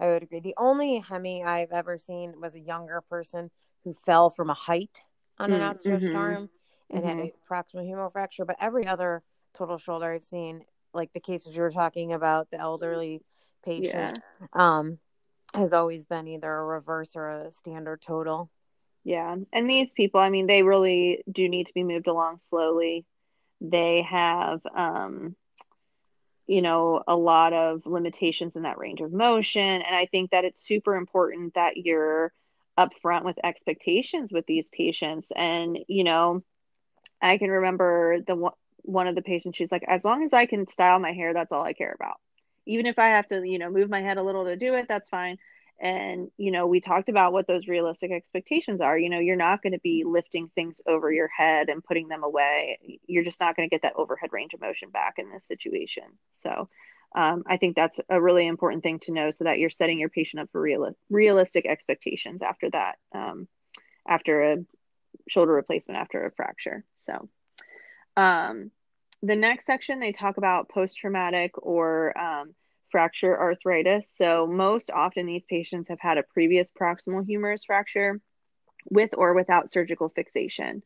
I 0.00 0.06
would 0.06 0.22
agree. 0.22 0.40
The 0.40 0.54
only 0.56 0.98
hemi 0.98 1.44
I've 1.44 1.72
ever 1.72 1.98
seen 1.98 2.40
was 2.40 2.54
a 2.54 2.60
younger 2.60 3.02
person 3.02 3.50
who 3.84 3.94
fell 3.94 4.30
from 4.30 4.50
a 4.50 4.54
height 4.54 5.02
on 5.38 5.52
an 5.52 5.60
mm, 5.60 5.64
outstretched 5.64 6.04
mm-hmm. 6.04 6.16
arm 6.16 6.50
and 6.90 7.04
mm-hmm. 7.04 7.08
had 7.08 7.18
a 7.18 7.32
proximal 7.50 7.86
humeral 7.86 8.10
fracture. 8.10 8.44
But 8.44 8.56
every 8.60 8.86
other 8.86 9.22
total 9.54 9.78
shoulder 9.78 10.12
I've 10.12 10.24
seen 10.24 10.64
like 10.94 11.12
the 11.12 11.20
cases 11.20 11.54
you 11.54 11.62
were 11.62 11.70
talking 11.70 12.12
about, 12.12 12.50
the 12.50 12.60
elderly 12.60 13.22
patient, 13.64 14.18
yeah. 14.40 14.46
um, 14.52 14.98
has 15.52 15.72
always 15.72 16.06
been 16.06 16.28
either 16.28 16.50
a 16.50 16.64
reverse 16.64 17.16
or 17.16 17.28
a 17.28 17.52
standard 17.52 18.00
total. 18.00 18.50
Yeah. 19.04 19.36
And 19.52 19.68
these 19.68 19.92
people, 19.92 20.20
I 20.20 20.30
mean, 20.30 20.46
they 20.46 20.62
really 20.62 21.22
do 21.30 21.48
need 21.48 21.66
to 21.66 21.74
be 21.74 21.84
moved 21.84 22.06
along 22.06 22.38
slowly. 22.38 23.04
They 23.60 24.02
have, 24.02 24.60
um, 24.74 25.36
you 26.46 26.62
know, 26.62 27.02
a 27.06 27.16
lot 27.16 27.52
of 27.52 27.86
limitations 27.86 28.56
in 28.56 28.62
that 28.62 28.78
range 28.78 29.00
of 29.00 29.12
motion. 29.12 29.62
And 29.62 29.94
I 29.94 30.06
think 30.06 30.30
that 30.30 30.44
it's 30.44 30.60
super 30.60 30.96
important 30.96 31.54
that 31.54 31.76
you're 31.76 32.32
upfront 32.78 33.24
with 33.24 33.38
expectations 33.44 34.32
with 34.32 34.46
these 34.46 34.68
patients. 34.70 35.28
And, 35.34 35.78
you 35.86 36.04
know, 36.04 36.42
I 37.22 37.38
can 37.38 37.50
remember 37.50 38.20
the 38.20 38.50
one 38.84 39.06
of 39.06 39.14
the 39.14 39.22
patients 39.22 39.56
she's 39.56 39.72
like 39.72 39.84
as 39.88 40.04
long 40.04 40.24
as 40.24 40.32
i 40.32 40.46
can 40.46 40.68
style 40.68 40.98
my 40.98 41.12
hair 41.12 41.32
that's 41.32 41.52
all 41.52 41.62
i 41.62 41.72
care 41.72 41.94
about. 41.94 42.20
Even 42.66 42.86
if 42.86 42.98
i 42.98 43.06
have 43.08 43.26
to 43.28 43.42
you 43.46 43.58
know 43.58 43.70
move 43.70 43.90
my 43.90 44.02
head 44.02 44.18
a 44.18 44.22
little 44.22 44.44
to 44.44 44.56
do 44.56 44.74
it 44.74 44.86
that's 44.88 45.08
fine. 45.08 45.38
And 45.80 46.30
you 46.36 46.50
know 46.50 46.66
we 46.66 46.80
talked 46.80 47.08
about 47.08 47.32
what 47.32 47.46
those 47.46 47.66
realistic 47.66 48.12
expectations 48.12 48.80
are. 48.80 48.98
You 48.98 49.10
know 49.10 49.18
you're 49.18 49.36
not 49.36 49.62
going 49.62 49.72
to 49.72 49.80
be 49.80 50.04
lifting 50.06 50.50
things 50.54 50.80
over 50.86 51.12
your 51.12 51.28
head 51.28 51.68
and 51.68 51.84
putting 51.84 52.08
them 52.08 52.22
away. 52.22 53.00
You're 53.06 53.24
just 53.24 53.40
not 53.40 53.56
going 53.56 53.68
to 53.68 53.74
get 53.74 53.82
that 53.82 53.96
overhead 53.96 54.30
range 54.32 54.54
of 54.54 54.60
motion 54.60 54.90
back 54.90 55.14
in 55.18 55.30
this 55.30 55.46
situation. 55.46 56.04
So 56.40 56.68
um, 57.16 57.44
i 57.46 57.56
think 57.56 57.76
that's 57.76 58.00
a 58.08 58.20
really 58.20 58.44
important 58.44 58.82
thing 58.82 58.98
to 58.98 59.12
know 59.12 59.30
so 59.30 59.44
that 59.44 59.60
you're 59.60 59.70
setting 59.70 60.00
your 60.00 60.08
patient 60.08 60.42
up 60.42 60.48
for 60.50 60.60
real, 60.60 60.90
realistic 61.08 61.64
expectations 61.64 62.42
after 62.42 62.68
that 62.70 62.96
um, 63.14 63.46
after 64.08 64.52
a 64.52 64.56
shoulder 65.28 65.52
replacement 65.52 66.00
after 66.00 66.24
a 66.24 66.30
fracture. 66.32 66.84
So 66.96 67.28
um, 68.16 68.70
the 69.22 69.36
next 69.36 69.66
section, 69.66 70.00
they 70.00 70.12
talk 70.12 70.36
about 70.36 70.68
post 70.68 70.98
traumatic 70.98 71.52
or 71.56 72.16
um, 72.18 72.54
fracture 72.90 73.38
arthritis. 73.38 74.12
So, 74.14 74.46
most 74.46 74.90
often, 74.90 75.26
these 75.26 75.44
patients 75.44 75.88
have 75.88 76.00
had 76.00 76.18
a 76.18 76.22
previous 76.22 76.70
proximal 76.70 77.26
humerus 77.26 77.64
fracture 77.64 78.20
with 78.90 79.10
or 79.16 79.34
without 79.34 79.70
surgical 79.70 80.10
fixation. 80.10 80.82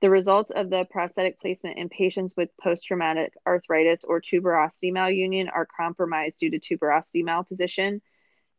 The 0.00 0.10
results 0.10 0.50
of 0.50 0.68
the 0.68 0.86
prosthetic 0.90 1.40
placement 1.40 1.78
in 1.78 1.88
patients 1.88 2.34
with 2.36 2.50
post 2.60 2.86
traumatic 2.86 3.32
arthritis 3.46 4.04
or 4.04 4.20
tuberosity 4.20 4.92
malunion 4.92 5.48
are 5.52 5.66
compromised 5.66 6.38
due 6.38 6.50
to 6.50 6.58
tuberosity 6.58 7.24
malposition, 7.24 8.00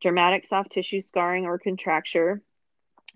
dramatic 0.01 0.47
soft 0.47 0.71
tissue 0.71 1.01
scarring 1.01 1.45
or 1.45 1.59
contracture, 1.59 2.41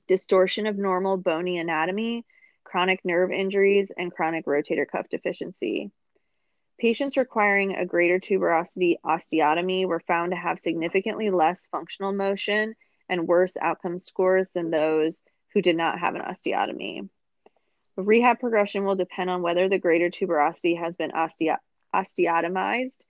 distortion 0.08 0.68
of 0.68 0.78
normal 0.78 1.18
bony 1.18 1.58
anatomy, 1.58 2.26
chronic 2.72 3.01
nerve 3.04 3.32
injuries, 3.32 3.92
and 3.98 4.13
chronic 4.13 4.46
rotator 4.46 4.88
cuff 4.88 5.10
deficiency. 5.10 5.92
Patients 6.80 7.18
requiring 7.18 7.75
a 7.75 7.86
greater 7.86 8.18
tuberosity 8.18 8.96
osteotomy 9.06 9.86
were 9.86 10.00
found 10.00 10.32
to 10.32 10.38
have 10.38 10.62
significantly 10.62 11.30
less 11.30 11.68
functional 11.70 12.13
motion 12.13 12.74
and 13.10 13.28
worse 13.28 13.58
outcome 13.62 14.00
scores 14.00 14.50
than 14.51 14.72
those 14.72 15.22
who 15.54 15.62
did 15.62 15.75
not 15.75 16.00
have 16.00 16.16
an 16.16 16.22
osteotomy. 16.22 17.10
Rehab 17.98 18.40
progression 18.40 18.86
will 18.86 18.96
depend 18.96 19.30
on 19.30 19.42
whether 19.42 19.68
the 19.68 19.78
greater 19.78 20.10
tuberosity 20.10 20.80
has 20.80 20.96
been 20.96 21.12
osteo- 21.12 21.58
osteotomized. 21.94 23.01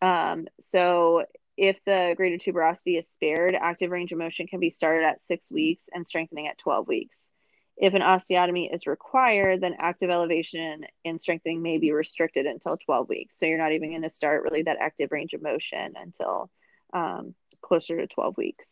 Um, 0.00 0.46
so, 0.60 1.24
if 1.58 1.78
the 1.84 2.14
greater 2.16 2.38
tuberosity 2.38 2.98
is 2.98 3.06
spared, 3.08 3.54
active 3.54 3.90
range 3.90 4.12
of 4.12 4.18
motion 4.18 4.46
can 4.46 4.60
be 4.60 4.70
started 4.70 5.04
at 5.04 5.24
six 5.26 5.52
weeks 5.52 5.84
and 5.92 6.06
strengthening 6.06 6.48
at 6.48 6.58
12 6.58 6.88
weeks. 6.88 7.28
If 7.76 7.94
an 7.94 8.02
osteotomy 8.02 8.72
is 8.72 8.86
required, 8.86 9.60
then 9.60 9.76
active 9.78 10.08
elevation 10.08 10.84
and 11.04 11.20
strengthening 11.20 11.60
may 11.60 11.78
be 11.78 11.92
restricted 11.92 12.46
until 12.46 12.76
12 12.76 13.08
weeks. 13.08 13.38
So 13.38 13.46
you're 13.46 13.58
not 13.58 13.72
even 13.72 13.90
going 13.90 14.02
to 14.02 14.10
start 14.10 14.44
really 14.44 14.62
that 14.62 14.78
active 14.80 15.10
range 15.10 15.32
of 15.32 15.42
motion 15.42 15.94
until 16.00 16.50
um, 16.92 17.34
closer 17.60 17.96
to 17.96 18.06
12 18.06 18.36
weeks. 18.36 18.68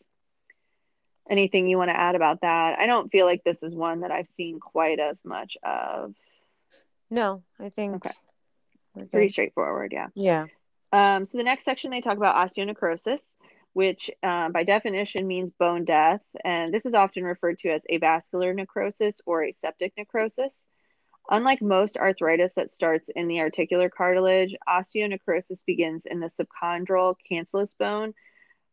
Anything 1.28 1.66
you 1.66 1.78
want 1.78 1.90
to 1.90 1.98
add 1.98 2.14
about 2.14 2.42
that? 2.42 2.78
I 2.78 2.86
don't 2.86 3.10
feel 3.10 3.26
like 3.26 3.42
this 3.44 3.62
is 3.62 3.74
one 3.74 4.00
that 4.00 4.10
I've 4.12 4.28
seen 4.28 4.60
quite 4.60 5.00
as 5.00 5.24
much 5.24 5.56
of. 5.64 6.14
No, 7.10 7.42
I 7.58 7.70
think 7.70 7.96
okay. 7.96 8.14
Pretty 9.10 9.28
straightforward, 9.28 9.92
yeah. 9.92 10.08
Yeah. 10.14 10.46
Um, 10.92 11.24
so 11.24 11.38
the 11.38 11.44
next 11.44 11.64
section 11.64 11.90
they 11.90 12.00
talk 12.00 12.16
about 12.16 12.36
osteonecrosis 12.36 13.22
which 13.72 14.10
uh, 14.22 14.50
by 14.50 14.64
definition 14.64 15.26
means 15.26 15.50
bone 15.50 15.84
death. 15.84 16.20
And 16.44 16.72
this 16.72 16.86
is 16.86 16.94
often 16.94 17.24
referred 17.24 17.58
to 17.60 17.70
as 17.70 17.82
avascular 17.90 18.54
necrosis 18.54 19.20
or 19.24 19.44
aseptic 19.44 19.94
necrosis. 19.96 20.64
Unlike 21.30 21.62
most 21.62 21.96
arthritis 21.96 22.52
that 22.56 22.72
starts 22.72 23.08
in 23.14 23.28
the 23.28 23.40
articular 23.40 23.88
cartilage, 23.88 24.54
osteonecrosis 24.68 25.64
begins 25.64 26.04
in 26.04 26.20
the 26.20 26.28
subchondral 26.30 27.14
cancellous 27.28 27.74
bone, 27.74 28.12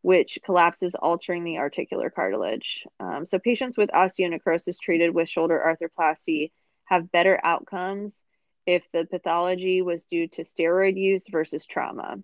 which 0.02 0.40
collapses, 0.44 0.96
altering 0.96 1.44
the 1.44 1.60
articular 1.60 2.10
cartilage. 2.10 2.86
Um, 3.00 3.26
so, 3.26 3.38
patients 3.38 3.78
with 3.78 3.92
osteonecrosis 3.92 4.80
treated 4.82 5.14
with 5.14 5.30
shoulder 5.30 5.62
arthroplasty 5.64 6.52
have 6.86 7.12
better 7.12 7.40
outcomes 7.44 8.20
if 8.66 8.84
the 8.92 9.06
pathology 9.06 9.82
was 9.84 10.06
due 10.06 10.28
to 10.28 10.44
steroid 10.44 10.98
use 10.98 11.26
versus 11.30 11.68
trauma 11.68 12.18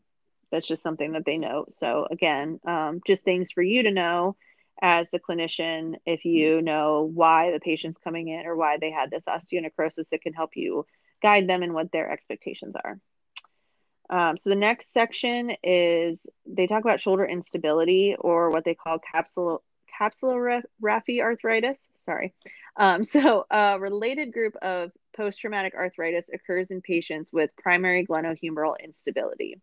that's 0.55 0.67
just 0.67 0.81
something 0.81 1.11
that 1.11 1.25
they 1.25 1.37
know. 1.37 1.65
So 1.69 2.07
again, 2.09 2.59
um, 2.65 3.01
just 3.05 3.23
things 3.23 3.51
for 3.51 3.61
you 3.61 3.83
to 3.83 3.91
know 3.91 4.37
as 4.81 5.07
the 5.11 5.19
clinician 5.19 5.95
if 6.05 6.25
you 6.25 6.61
know 6.61 7.09
why 7.13 7.51
the 7.51 7.59
patient's 7.59 7.99
coming 8.03 8.29
in 8.29 8.45
or 8.45 8.55
why 8.55 8.77
they 8.79 8.91
had 8.91 9.09
this 9.11 9.23
osteonecrosis 9.23 10.07
it 10.11 10.21
can 10.21 10.33
help 10.33 10.51
you 10.55 10.85
guide 11.21 11.47
them 11.47 11.63
in 11.63 11.73
what 11.73 11.91
their 11.91 12.09
expectations 12.11 12.75
are. 12.83 12.99
Um, 14.09 14.37
so 14.37 14.49
the 14.49 14.55
next 14.55 14.93
section 14.93 15.55
is 15.63 16.19
they 16.45 16.67
talk 16.67 16.83
about 16.83 17.01
shoulder 17.01 17.25
instability 17.25 18.15
or 18.19 18.49
what 18.49 18.63
they 18.63 18.75
call 18.75 18.99
capsule 18.99 19.63
capsulorrhaphy 19.99 21.21
arthritis. 21.21 21.79
Sorry. 22.05 22.33
Um, 22.77 23.03
so 23.03 23.45
a 23.49 23.79
related 23.79 24.31
group 24.31 24.55
of 24.61 24.91
post-traumatic 25.15 25.73
arthritis 25.73 26.29
occurs 26.33 26.69
in 26.71 26.81
patients 26.81 27.31
with 27.31 27.49
primary 27.57 28.05
glenohumeral 28.05 28.75
instability 28.83 29.57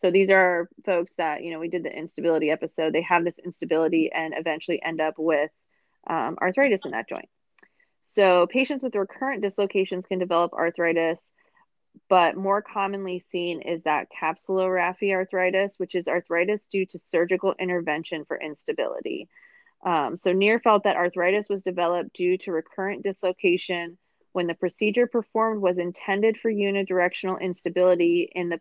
so 0.00 0.10
these 0.10 0.30
are 0.30 0.70
folks 0.86 1.12
that, 1.14 1.44
you 1.44 1.52
know, 1.52 1.58
we 1.58 1.68
did 1.68 1.82
the 1.82 1.94
instability 1.94 2.50
episode. 2.50 2.94
They 2.94 3.02
have 3.02 3.22
this 3.22 3.38
instability 3.44 4.10
and 4.10 4.32
eventually 4.34 4.82
end 4.82 4.98
up 4.98 5.14
with 5.18 5.50
um, 6.06 6.38
arthritis 6.40 6.86
in 6.86 6.92
that 6.92 7.06
joint. 7.06 7.28
So, 8.04 8.46
patients 8.46 8.82
with 8.82 8.94
recurrent 8.94 9.42
dislocations 9.42 10.06
can 10.06 10.18
develop 10.18 10.54
arthritis, 10.54 11.20
but 12.08 12.34
more 12.34 12.62
commonly 12.62 13.22
seen 13.28 13.60
is 13.60 13.82
that 13.82 14.08
capsulorrhaphy 14.10 15.12
arthritis, 15.12 15.74
which 15.76 15.94
is 15.94 16.08
arthritis 16.08 16.66
due 16.66 16.86
to 16.86 16.98
surgical 16.98 17.54
intervention 17.60 18.24
for 18.24 18.40
instability. 18.40 19.28
Um, 19.84 20.16
so, 20.16 20.32
Neer 20.32 20.60
felt 20.60 20.84
that 20.84 20.96
arthritis 20.96 21.50
was 21.50 21.62
developed 21.62 22.14
due 22.14 22.38
to 22.38 22.52
recurrent 22.52 23.02
dislocation 23.02 23.98
when 24.32 24.46
the 24.46 24.54
procedure 24.54 25.06
performed 25.06 25.60
was 25.60 25.76
intended 25.76 26.38
for 26.38 26.50
unidirectional 26.50 27.38
instability 27.38 28.30
in 28.34 28.48
the 28.48 28.60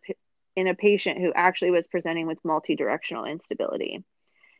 in 0.60 0.68
a 0.68 0.76
patient 0.76 1.20
who 1.20 1.32
actually 1.34 1.72
was 1.72 1.88
presenting 1.88 2.28
with 2.28 2.44
multidirectional 2.44 3.30
instability. 3.30 4.04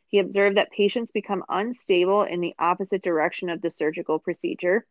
He 0.08 0.18
observed 0.18 0.56
that 0.56 0.72
patients 0.72 1.12
become 1.12 1.44
unstable 1.48 2.22
in 2.22 2.40
the 2.40 2.54
opposite 2.58 3.02
direction 3.02 3.50
of 3.50 3.60
the 3.60 3.70
surgical 3.70 4.18
procedure. 4.18 4.86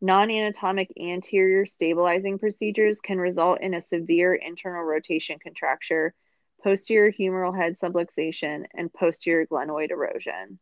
Non 0.00 0.30
anatomic 0.30 0.90
anterior 1.00 1.66
stabilizing 1.66 2.38
procedures 2.38 2.98
can 2.98 3.18
result 3.18 3.60
in 3.60 3.74
a 3.74 3.80
severe 3.80 4.34
internal 4.34 4.82
rotation 4.82 5.38
contracture, 5.42 6.14
posterior 6.62 7.12
humeral 7.12 7.56
head 7.56 7.78
subluxation, 7.78 8.64
and 8.74 8.92
posterior 8.92 9.46
glenoid 9.46 9.92
erosion. 9.92 10.58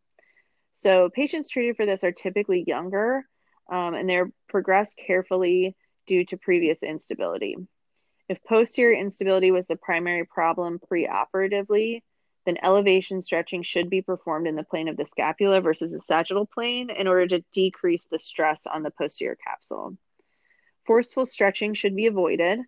So, 0.75 1.09
patients 1.09 1.49
treated 1.49 1.77
for 1.77 1.87
this 1.87 2.05
are 2.05 2.13
typically 2.13 2.63
younger 2.67 3.25
um, 3.71 3.95
and 3.95 4.09
they're 4.09 4.31
progressed 4.49 4.99
carefully 4.99 5.77
due 6.07 6.25
to 6.27 6.37
previous 6.37 6.83
instability. 6.83 7.57
If 8.29 8.43
posterior 8.45 8.99
instability 8.99 9.51
was 9.51 9.67
the 9.67 9.77
primary 9.77 10.25
problem 10.25 10.81
preoperatively, 10.91 12.03
then 12.45 12.59
elevation 12.63 13.23
stretching 13.23 13.63
should 13.63 13.89
be 13.89 14.03
performed 14.03 14.47
in 14.47 14.57
the 14.57 14.65
plane 14.65 14.89
of 14.89 14.97
the 14.97 15.07
scapula 15.07 15.61
versus 15.61 15.93
the 15.93 16.01
sagittal 16.01 16.47
plane 16.47 16.91
in 16.91 17.07
order 17.07 17.27
to 17.29 17.45
decrease 17.53 18.07
the 18.11 18.19
stress 18.19 18.67
on 18.67 18.83
the 18.83 18.91
posterior 18.91 19.37
capsule. 19.37 19.97
Forceful 20.85 21.27
stretching 21.27 21.75
should 21.75 21.95
be 21.95 22.07
avoided, 22.07 22.61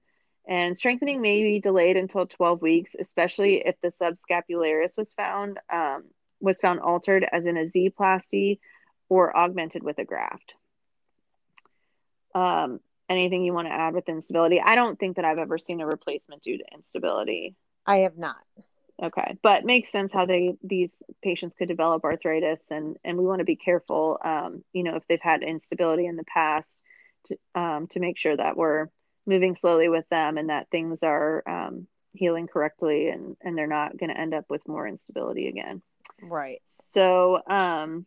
and 0.46 0.76
strengthening 0.76 1.20
may 1.20 1.42
be 1.42 1.60
delayed 1.60 1.96
until 1.96 2.26
12 2.26 2.62
weeks, 2.62 2.94
especially 2.98 3.66
if 3.66 3.80
the 3.80 3.88
subscapularis 3.88 4.96
was 4.96 5.12
found 5.12 5.58
um, 5.72 6.04
was 6.40 6.60
found 6.60 6.80
altered, 6.80 7.26
as 7.30 7.46
in 7.46 7.56
a 7.56 7.68
Z-plasty, 7.70 8.60
or 9.08 9.34
augmented 9.36 9.82
with 9.82 9.98
a 9.98 10.04
graft. 10.04 10.54
Um, 12.34 12.80
anything 13.08 13.44
you 13.44 13.52
want 13.52 13.68
to 13.68 13.74
add 13.74 13.94
with 13.94 14.08
instability? 14.08 14.60
I 14.60 14.74
don't 14.74 14.98
think 14.98 15.16
that 15.16 15.24
I've 15.24 15.38
ever 15.38 15.58
seen 15.58 15.80
a 15.80 15.86
replacement 15.86 16.42
due 16.42 16.58
to 16.58 16.64
instability. 16.74 17.54
I 17.86 17.98
have 17.98 18.16
not. 18.16 18.36
Okay, 19.02 19.36
but 19.42 19.64
makes 19.64 19.90
sense 19.90 20.12
how 20.12 20.24
they 20.24 20.54
these 20.62 20.94
patients 21.22 21.56
could 21.56 21.66
develop 21.66 22.04
arthritis, 22.04 22.60
and 22.70 22.96
and 23.04 23.18
we 23.18 23.24
want 23.24 23.40
to 23.40 23.44
be 23.44 23.56
careful, 23.56 24.18
um, 24.24 24.62
you 24.72 24.84
know, 24.84 24.94
if 24.94 25.02
they've 25.08 25.18
had 25.20 25.42
instability 25.42 26.06
in 26.06 26.14
the 26.16 26.24
past, 26.24 26.78
to 27.24 27.36
um, 27.56 27.88
to 27.88 27.98
make 27.98 28.16
sure 28.16 28.36
that 28.36 28.56
we're 28.56 28.86
moving 29.26 29.56
slowly 29.56 29.88
with 29.88 30.08
them 30.10 30.38
and 30.38 30.50
that 30.50 30.70
things 30.70 31.02
are 31.02 31.42
um, 31.48 31.88
healing 32.12 32.46
correctly, 32.46 33.08
and 33.08 33.36
and 33.40 33.58
they're 33.58 33.66
not 33.66 33.96
going 33.96 34.10
to 34.10 34.20
end 34.20 34.32
up 34.32 34.44
with 34.48 34.66
more 34.68 34.86
instability 34.86 35.48
again. 35.48 35.82
Right. 36.22 36.62
So, 36.66 37.40
um, 37.48 38.06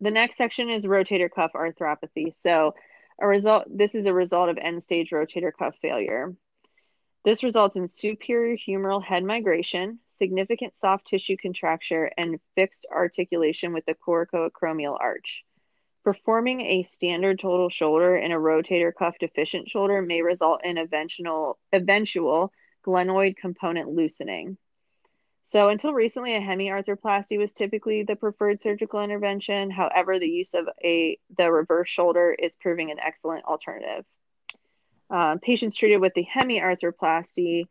the 0.00 0.10
next 0.10 0.36
section 0.36 0.68
is 0.68 0.84
rotator 0.84 1.30
cuff 1.30 1.52
arthropathy. 1.54 2.34
So, 2.40 2.74
a 3.20 3.26
result. 3.26 3.64
This 3.68 3.94
is 3.94 4.06
a 4.06 4.12
result 4.12 4.48
of 4.48 4.58
end 4.58 4.82
stage 4.82 5.10
rotator 5.10 5.52
cuff 5.56 5.74
failure. 5.82 6.34
This 7.24 7.42
results 7.42 7.76
in 7.76 7.86
superior 7.86 8.56
humeral 8.56 9.04
head 9.04 9.24
migration, 9.24 9.98
significant 10.18 10.78
soft 10.78 11.06
tissue 11.06 11.36
contracture, 11.36 12.10
and 12.16 12.40
fixed 12.54 12.86
articulation 12.90 13.72
with 13.72 13.84
the 13.84 13.94
coracoacromial 13.94 14.96
arch. 14.98 15.44
Performing 16.02 16.62
a 16.62 16.84
standard 16.84 17.38
total 17.38 17.68
shoulder 17.68 18.16
in 18.16 18.32
a 18.32 18.38
rotator 18.38 18.90
cuff 18.94 19.16
deficient 19.20 19.68
shoulder 19.68 20.00
may 20.00 20.22
result 20.22 20.64
in 20.64 20.78
eventual, 20.78 21.58
eventual 21.74 22.52
glenoid 22.86 23.36
component 23.36 23.90
loosening. 23.90 24.56
So, 25.50 25.68
until 25.68 25.92
recently, 25.92 26.36
a 26.36 26.40
hemiarthroplasty 26.40 27.36
was 27.36 27.52
typically 27.52 28.04
the 28.04 28.14
preferred 28.14 28.62
surgical 28.62 29.02
intervention. 29.02 29.68
However, 29.68 30.20
the 30.20 30.28
use 30.28 30.54
of 30.54 30.68
a 30.80 31.18
the 31.36 31.50
reverse 31.50 31.88
shoulder 31.88 32.32
is 32.32 32.54
proving 32.54 32.92
an 32.92 33.00
excellent 33.00 33.44
alternative. 33.46 34.04
Um, 35.10 35.40
patients 35.40 35.74
treated 35.74 35.96
with 35.96 36.14
the 36.14 36.24
hemiarthroplasty 36.24 37.64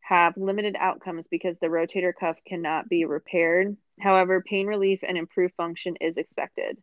have 0.00 0.36
limited 0.36 0.74
outcomes 0.76 1.28
because 1.28 1.56
the 1.60 1.68
rotator 1.68 2.12
cuff 2.18 2.36
cannot 2.48 2.88
be 2.88 3.04
repaired. 3.04 3.76
However, 4.00 4.42
pain 4.42 4.66
relief 4.66 4.98
and 5.06 5.16
improved 5.16 5.54
function 5.54 5.94
is 6.00 6.16
expected. 6.16 6.78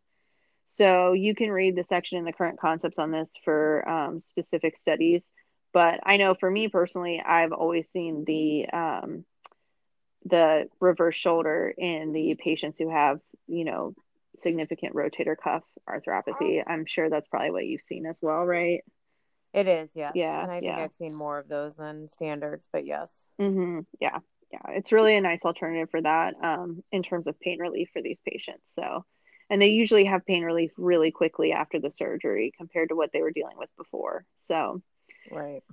So 0.68 1.12
you 1.12 1.36
can 1.36 1.52
read 1.52 1.76
the 1.76 1.84
section 1.84 2.20
in 2.20 2.24
the 2.24 2.32
current 2.32 2.58
concepts 2.58 3.00
on 3.00 3.12
this 3.12 3.34
for 3.44 3.86
um, 3.90 4.22
specific 4.22 4.78
studies. 4.80 5.30
But 5.74 6.00
I 6.04 6.16
know 6.16 6.36
for 6.36 6.50
me 6.50 6.70
personally, 6.70 7.22
I've 7.22 7.52
always 7.52 7.90
seen 7.92 8.24
the 8.26 8.66
um, 8.72 9.26
the 10.28 10.68
reverse 10.80 11.16
shoulder 11.16 11.74
in 11.76 12.12
the 12.12 12.36
patients 12.36 12.80
who 12.80 12.90
have, 12.90 13.20
you 13.48 13.66
know, 13.66 13.94
significant 14.40 14.94
rotator 14.96 15.36
cuff 15.36 15.64
arthropathy. 15.90 16.62
I'm 16.66 16.86
sure 16.86 17.10
that's 17.10 17.28
probably 17.28 17.52
what 17.52 17.66
you've 17.66 17.82
seen 17.82 18.06
as 18.06 18.20
well, 18.22 18.46
right? 18.46 18.84
It 19.54 19.68
is, 19.68 19.90
yes. 19.96 20.12
Yeah. 20.16 20.44
And 20.44 20.52
I 20.52 20.60
think 20.60 20.66
yeah. 20.66 20.84
I've 20.84 20.94
seen 20.94 21.16
more 21.16 21.40
of 21.40 21.48
those 21.48 21.76
than 21.76 22.10
standards, 22.10 22.68
but 22.72 22.86
yes. 22.86 23.12
Mm-hmm. 23.42 23.80
Yeah. 24.00 24.20
Yeah. 24.52 24.62
It's 24.70 24.92
really 24.92 25.16
a 25.16 25.22
nice 25.22 25.44
alternative 25.46 25.90
for 25.90 26.02
that 26.02 26.36
um, 26.44 26.84
in 26.92 27.04
terms 27.04 27.28
of 27.28 27.40
pain 27.40 27.60
relief 27.60 27.90
for 27.92 28.02
these 28.02 28.20
patients. 28.30 28.74
So, 28.74 29.04
and 29.50 29.62
they 29.62 29.70
usually 29.70 30.06
have 30.06 30.26
pain 30.26 30.44
relief 30.44 30.72
really 30.78 31.12
quickly 31.12 31.54
after 31.54 31.80
the 31.80 31.90
surgery 31.90 32.54
compared 32.58 32.90
to 32.90 32.96
what 32.96 33.12
they 33.14 33.22
were 33.22 33.32
dealing 33.32 33.58
with 33.58 33.70
before. 33.78 34.26
So, 34.42 34.82
right. 35.32 35.64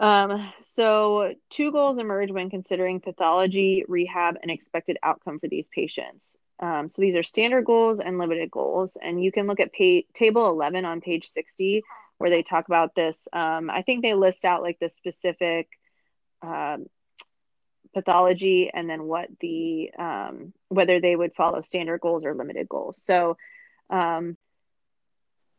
Um, 0.00 0.52
so, 0.60 1.34
two 1.50 1.72
goals 1.72 1.98
emerge 1.98 2.30
when 2.30 2.50
considering 2.50 3.00
pathology, 3.00 3.84
rehab, 3.88 4.36
and 4.40 4.50
expected 4.50 4.96
outcome 5.02 5.40
for 5.40 5.48
these 5.48 5.68
patients. 5.68 6.36
Um, 6.60 6.88
so, 6.88 7.02
these 7.02 7.16
are 7.16 7.22
standard 7.22 7.64
goals 7.64 7.98
and 7.98 8.18
limited 8.18 8.50
goals. 8.50 8.96
And 9.00 9.22
you 9.22 9.32
can 9.32 9.46
look 9.46 9.60
at 9.60 9.72
table 9.72 10.48
11 10.48 10.84
on 10.84 11.00
page 11.00 11.28
60 11.28 11.82
where 12.18 12.30
they 12.30 12.42
talk 12.42 12.66
about 12.66 12.94
this. 12.94 13.16
Um, 13.32 13.70
I 13.70 13.82
think 13.82 14.02
they 14.02 14.14
list 14.14 14.44
out 14.44 14.62
like 14.62 14.78
the 14.80 14.88
specific 14.88 15.68
um, 16.42 16.86
pathology 17.94 18.70
and 18.72 18.88
then 18.88 19.04
what 19.04 19.28
the 19.40 19.90
um, 19.98 20.52
whether 20.68 21.00
they 21.00 21.16
would 21.16 21.34
follow 21.34 21.62
standard 21.62 22.00
goals 22.00 22.24
or 22.24 22.34
limited 22.34 22.68
goals. 22.68 23.00
So, 23.02 23.36
um, 23.90 24.36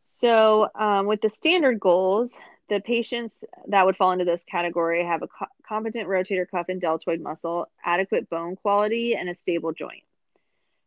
so 0.02 0.68
um, 0.74 1.06
with 1.06 1.20
the 1.20 1.30
standard 1.30 1.80
goals, 1.80 2.38
the 2.70 2.80
patients 2.80 3.44
that 3.66 3.84
would 3.84 3.96
fall 3.96 4.12
into 4.12 4.24
this 4.24 4.44
category 4.44 5.04
have 5.04 5.22
a 5.22 5.28
co- 5.28 5.46
competent 5.68 6.08
rotator 6.08 6.48
cuff 6.48 6.66
and 6.68 6.80
deltoid 6.80 7.20
muscle, 7.20 7.66
adequate 7.84 8.30
bone 8.30 8.56
quality, 8.56 9.16
and 9.16 9.28
a 9.28 9.34
stable 9.34 9.72
joint. 9.72 10.04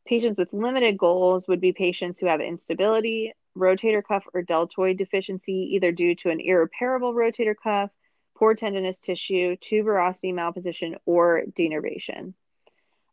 Patients 0.08 0.38
with 0.38 0.54
limited 0.54 0.98
goals 0.98 1.48
would 1.48 1.62
be 1.62 1.74
patients 1.74 2.20
who 2.20 2.26
have 2.26 2.42
instability, 2.42 3.34
rotator 3.56 4.04
cuff 4.04 4.24
or 4.34 4.42
deltoid 4.42 4.98
deficiency, 4.98 5.74
either 5.76 5.92
due 5.92 6.16
to 6.16 6.30
an 6.30 6.40
irreparable 6.40 7.14
rotator 7.14 7.54
cuff, 7.62 7.92
poor 8.36 8.56
tendinous 8.56 9.00
tissue, 9.00 9.56
tuberosity 9.58 10.34
malposition, 10.34 10.96
or 11.06 11.44
denervation. 11.52 12.34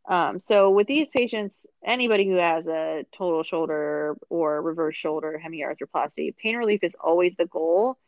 Um, 0.08 0.40
so, 0.40 0.70
with 0.70 0.86
these 0.86 1.10
patients, 1.10 1.66
anybody 1.84 2.26
who 2.26 2.36
has 2.36 2.66
a 2.66 3.04
total 3.12 3.42
shoulder 3.42 4.16
or 4.28 4.62
reverse 4.62 4.96
shoulder 4.96 5.40
hemiarthroplasty, 5.44 6.36
pain 6.36 6.56
relief 6.56 6.82
is 6.82 6.96
always 6.96 7.36
the 7.36 7.46
goal. 7.46 7.98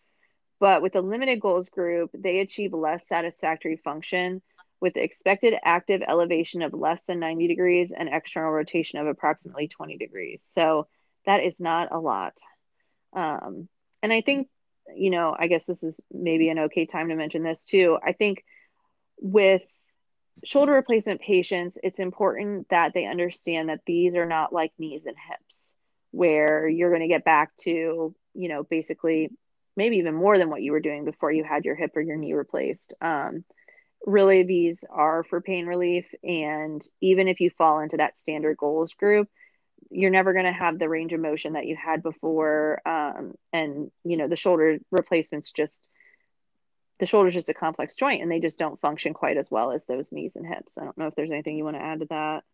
But 0.62 0.80
with 0.80 0.92
the 0.92 1.02
limited 1.02 1.40
goals 1.40 1.68
group, 1.70 2.12
they 2.14 2.38
achieve 2.38 2.72
less 2.72 3.02
satisfactory 3.08 3.78
function 3.78 4.40
with 4.80 4.96
expected 4.96 5.54
active 5.64 6.02
elevation 6.06 6.62
of 6.62 6.72
less 6.72 7.00
than 7.08 7.18
90 7.18 7.48
degrees 7.48 7.90
and 7.90 8.08
external 8.08 8.52
rotation 8.52 9.00
of 9.00 9.08
approximately 9.08 9.66
20 9.66 9.96
degrees. 9.96 10.48
So, 10.48 10.86
that 11.26 11.42
is 11.42 11.58
not 11.58 11.88
a 11.90 11.98
lot. 11.98 12.38
Um, 13.12 13.68
and 14.04 14.12
I 14.12 14.20
think, 14.20 14.46
you 14.94 15.10
know, 15.10 15.34
I 15.36 15.48
guess 15.48 15.64
this 15.64 15.82
is 15.82 15.96
maybe 16.12 16.48
an 16.48 16.60
okay 16.60 16.86
time 16.86 17.08
to 17.08 17.16
mention 17.16 17.42
this 17.42 17.64
too. 17.64 17.98
I 18.00 18.12
think 18.12 18.44
with 19.20 19.62
shoulder 20.44 20.74
replacement 20.74 21.22
patients, 21.22 21.76
it's 21.82 21.98
important 21.98 22.68
that 22.68 22.94
they 22.94 23.06
understand 23.06 23.68
that 23.68 23.80
these 23.84 24.14
are 24.14 24.26
not 24.26 24.52
like 24.52 24.70
knees 24.78 25.06
and 25.06 25.16
hips 25.28 25.60
where 26.12 26.68
you're 26.68 26.90
going 26.90 27.02
to 27.02 27.08
get 27.08 27.24
back 27.24 27.50
to, 27.62 28.14
you 28.34 28.48
know, 28.48 28.62
basically 28.62 29.28
maybe 29.76 29.96
even 29.96 30.14
more 30.14 30.38
than 30.38 30.50
what 30.50 30.62
you 30.62 30.72
were 30.72 30.80
doing 30.80 31.04
before 31.04 31.32
you 31.32 31.44
had 31.44 31.64
your 31.64 31.74
hip 31.74 31.92
or 31.96 32.02
your 32.02 32.16
knee 32.16 32.32
replaced. 32.32 32.94
Um, 33.00 33.44
really, 34.04 34.42
these 34.42 34.84
are 34.90 35.24
for 35.24 35.40
pain 35.40 35.66
relief. 35.66 36.06
And 36.22 36.86
even 37.00 37.28
if 37.28 37.40
you 37.40 37.50
fall 37.50 37.80
into 37.80 37.98
that 37.98 38.18
standard 38.20 38.56
goals 38.56 38.92
group, 38.92 39.28
you're 39.90 40.10
never 40.10 40.32
going 40.32 40.46
to 40.46 40.52
have 40.52 40.78
the 40.78 40.88
range 40.88 41.12
of 41.12 41.20
motion 41.20 41.54
that 41.54 41.66
you 41.66 41.76
had 41.76 42.02
before 42.02 42.80
um, 42.86 43.34
and 43.52 43.90
you 44.04 44.16
know 44.16 44.28
the 44.28 44.36
shoulder 44.36 44.78
replacements 44.90 45.50
just 45.50 45.88
the 47.00 47.04
shoulder 47.04 47.28
is 47.28 47.34
just 47.34 47.48
a 47.48 47.54
complex 47.54 47.96
joint 47.96 48.22
and 48.22 48.30
they 48.30 48.38
just 48.38 48.60
don't 48.60 48.80
function 48.80 49.12
quite 49.12 49.36
as 49.36 49.50
well 49.50 49.72
as 49.72 49.84
those 49.84 50.12
knees 50.12 50.32
and 50.36 50.46
hips 50.46 50.78
i 50.78 50.84
don't 50.84 50.96
know 50.96 51.08
if 51.08 51.14
there's 51.16 51.32
anything 51.32 51.58
you 51.58 51.64
want 51.64 51.76
to 51.76 51.82
add 51.82 51.98
to 51.98 52.06
that 52.08 52.44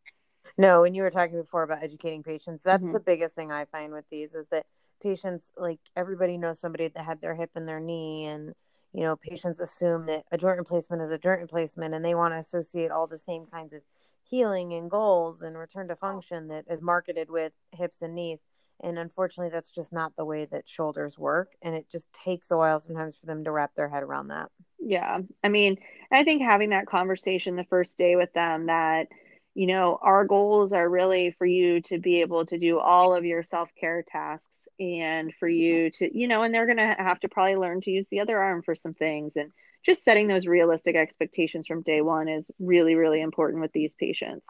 No, 0.57 0.85
and 0.85 0.97
you 0.97 1.03
were 1.03 1.11
talking 1.11 1.41
before 1.41 1.63
about 1.63 1.83
educating 1.83 2.23
patients, 2.23 2.63
that's 2.63 2.83
mm-hmm. 2.83 2.93
the 2.93 3.01
biggest 3.01 3.35
thing 3.35 3.53
I 3.53 3.67
find 3.67 3.93
with 3.93 4.05
these 4.11 4.35
is 4.35 4.47
that 4.49 4.67
patients, 5.01 5.53
like 5.57 5.81
everybody 5.97 6.39
knows 6.39 6.59
somebody 6.61 6.89
that 6.89 7.05
had 7.05 7.21
their 7.21 7.35
hip 7.35 7.51
and 7.55 7.69
their 7.69 7.81
knee, 7.81 8.27
and 8.27 8.55
you 8.93 9.03
know, 9.03 9.17
patients 9.17 9.61
assume 9.61 10.07
that 10.07 10.25
a 10.33 10.39
joint 10.39 10.59
replacement 10.59 11.03
is 11.03 11.11
a 11.11 11.19
joint 11.19 11.41
replacement, 11.41 11.95
and 11.95 12.05
they 12.05 12.15
want 12.15 12.35
to 12.35 12.39
associate 12.39 12.91
all 12.91 13.07
the 13.07 13.19
same 13.19 13.47
kinds 13.47 13.75
of 13.75 13.83
healing 14.25 14.75
and 14.75 14.91
goals 14.91 15.43
and 15.43 15.57
return 15.57 15.89
to 15.89 15.97
function 15.97 16.49
that 16.49 16.65
is 16.69 16.81
marketed 16.81 17.31
with 17.31 17.53
hips 17.73 18.03
and 18.03 18.15
knees. 18.15 18.41
And 18.81 18.99
unfortunately, 18.99 19.51
that's 19.51 19.73
just 19.73 19.93
not 19.93 20.15
the 20.17 20.25
way 20.25 20.45
that 20.47 20.69
shoulders 20.69 21.19
work. 21.19 21.53
And 21.63 21.75
it 21.75 21.91
just 21.91 22.13
takes 22.13 22.51
a 22.51 22.57
while 22.57 22.79
sometimes 22.79 23.17
for 23.17 23.27
them 23.27 23.45
to 23.45 23.51
wrap 23.51 23.75
their 23.75 23.89
head 23.89 24.03
around 24.03 24.29
that. 24.29 24.51
Yeah. 24.79 25.19
I 25.43 25.49
mean, 25.49 25.79
I 26.13 26.23
think 26.23 26.43
having 26.43 26.71
that 26.71 26.87
conversation 26.87 27.57
the 27.57 27.65
first 27.65 27.99
day 27.99 28.15
with 28.15 28.33
them 28.35 28.67
that, 28.67 29.09
you 29.55 29.67
know, 29.67 29.99
our 30.01 30.25
goals 30.25 30.73
are 30.73 30.89
really 30.89 31.33
for 31.33 31.47
you 31.47 31.81
to 31.83 31.99
be 31.99 32.21
able 32.21 32.47
to 32.47 32.59
do 32.59 32.79
all 32.79 33.15
of 33.15 33.25
your 33.25 33.43
self 33.43 33.71
care 33.79 34.03
tasks 34.03 34.49
and 34.81 35.33
for 35.35 35.49
you 35.49 35.91
to, 35.91 36.19
you 36.19 36.29
know, 36.29 36.43
and 36.43 36.55
they're 36.55 36.67
going 36.67 36.79
to 36.79 36.97
have 36.99 37.21
to 37.21 37.29
probably 37.29 37.57
learn 37.57 37.81
to 37.83 37.91
use 37.91 38.09
the 38.09 38.21
other 38.21 38.39
arm 38.39 38.63
for 38.63 38.75
some 38.75 38.95
things. 38.95 39.33
And 39.37 39.51
just 39.85 40.05
setting 40.05 40.29
those 40.29 40.47
realistic 40.47 40.97
expectations 40.97 41.67
from 41.67 41.83
day 41.83 42.01
one 42.01 42.29
is 42.29 42.51
really, 42.59 42.95
really 42.95 43.21
important 43.21 43.63
with 43.63 43.73
these 43.73 43.95
patients. 43.95 44.47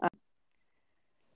Um, 0.00 0.10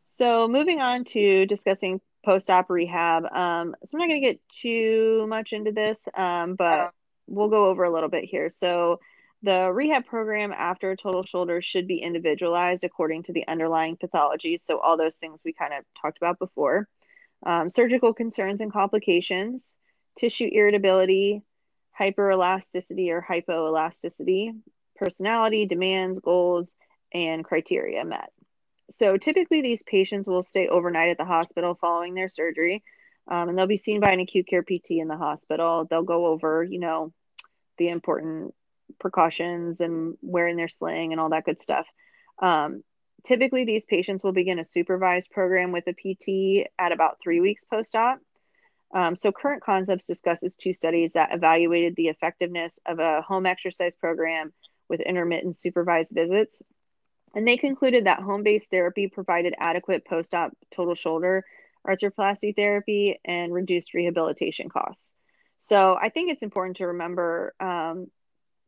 so, 0.04 0.48
moving 0.48 0.80
on 0.80 1.04
to 1.06 1.46
discussing 1.46 2.00
post 2.24 2.50
op 2.50 2.70
rehab. 2.70 3.24
Um, 3.24 3.74
so, 3.84 3.96
I'm 3.96 4.00
not 4.00 4.08
going 4.08 4.22
to 4.22 4.28
get 4.28 4.48
too 4.48 5.26
much 5.28 5.52
into 5.52 5.72
this, 5.72 5.98
um, 6.14 6.54
but 6.54 6.92
we'll 7.26 7.48
go 7.48 7.66
over 7.66 7.84
a 7.84 7.90
little 7.90 8.10
bit 8.10 8.24
here. 8.24 8.50
So, 8.50 9.00
the 9.44 9.72
rehab 9.72 10.06
program 10.06 10.52
after 10.56 10.92
a 10.92 10.96
total 10.96 11.24
shoulder 11.24 11.60
should 11.62 11.88
be 11.88 11.98
individualized 11.98 12.84
according 12.84 13.24
to 13.24 13.32
the 13.32 13.46
underlying 13.48 13.96
pathology. 13.96 14.58
So, 14.62 14.78
all 14.78 14.96
those 14.96 15.16
things 15.16 15.40
we 15.44 15.52
kind 15.52 15.72
of 15.74 15.84
talked 16.00 16.18
about 16.18 16.38
before 16.38 16.88
um, 17.44 17.70
surgical 17.70 18.12
concerns 18.14 18.60
and 18.60 18.72
complications, 18.72 19.72
tissue 20.18 20.48
irritability, 20.50 21.42
hyperelasticity 21.98 23.10
or 23.10 23.24
hypoelasticity, 23.28 24.54
personality, 24.96 25.66
demands, 25.66 26.20
goals, 26.20 26.70
and 27.12 27.44
criteria 27.44 28.04
met. 28.04 28.30
So, 28.90 29.16
typically, 29.16 29.62
these 29.62 29.82
patients 29.82 30.28
will 30.28 30.42
stay 30.42 30.68
overnight 30.68 31.10
at 31.10 31.18
the 31.18 31.24
hospital 31.24 31.76
following 31.80 32.14
their 32.14 32.28
surgery. 32.28 32.82
Um, 33.28 33.48
and 33.48 33.56
they'll 33.56 33.66
be 33.66 33.76
seen 33.76 34.00
by 34.00 34.10
an 34.10 34.20
acute 34.20 34.46
care 34.46 34.62
PT 34.62 34.92
in 34.92 35.08
the 35.08 35.16
hospital. 35.16 35.86
They'll 35.88 36.02
go 36.02 36.26
over, 36.26 36.64
you 36.64 36.80
know, 36.80 37.12
the 37.78 37.88
important 37.88 38.54
precautions 38.98 39.80
and 39.80 40.16
wearing 40.22 40.56
their 40.56 40.68
sling 40.68 41.12
and 41.12 41.20
all 41.20 41.30
that 41.30 41.44
good 41.44 41.62
stuff. 41.62 41.86
Um, 42.40 42.82
typically, 43.26 43.64
these 43.64 43.84
patients 43.84 44.22
will 44.22 44.32
begin 44.32 44.58
a 44.58 44.64
supervised 44.64 45.30
program 45.30 45.72
with 45.72 45.84
a 45.86 45.92
PT 45.92 46.68
at 46.78 46.92
about 46.92 47.18
three 47.22 47.40
weeks 47.40 47.64
post 47.64 47.94
op. 47.94 48.18
Um, 48.94 49.16
so, 49.16 49.32
Current 49.32 49.62
Concepts 49.62 50.06
discusses 50.06 50.56
two 50.56 50.72
studies 50.72 51.12
that 51.14 51.32
evaluated 51.32 51.96
the 51.96 52.08
effectiveness 52.08 52.72
of 52.86 52.98
a 52.98 53.22
home 53.22 53.46
exercise 53.46 53.96
program 53.96 54.52
with 54.88 55.00
intermittent 55.00 55.56
supervised 55.56 56.12
visits. 56.14 56.60
And 57.34 57.48
they 57.48 57.56
concluded 57.56 58.06
that 58.06 58.20
home 58.20 58.42
based 58.42 58.68
therapy 58.70 59.08
provided 59.08 59.54
adequate 59.58 60.04
post 60.04 60.34
op 60.34 60.52
total 60.70 60.94
shoulder 60.94 61.44
arthroplasty 61.86 62.54
therapy 62.54 63.18
and 63.24 63.52
reduced 63.52 63.94
rehabilitation 63.94 64.68
costs. 64.68 65.10
So, 65.58 65.96
I 66.00 66.10
think 66.10 66.30
it's 66.30 66.42
important 66.42 66.76
to 66.78 66.88
remember 66.88 67.54
um, 67.60 68.08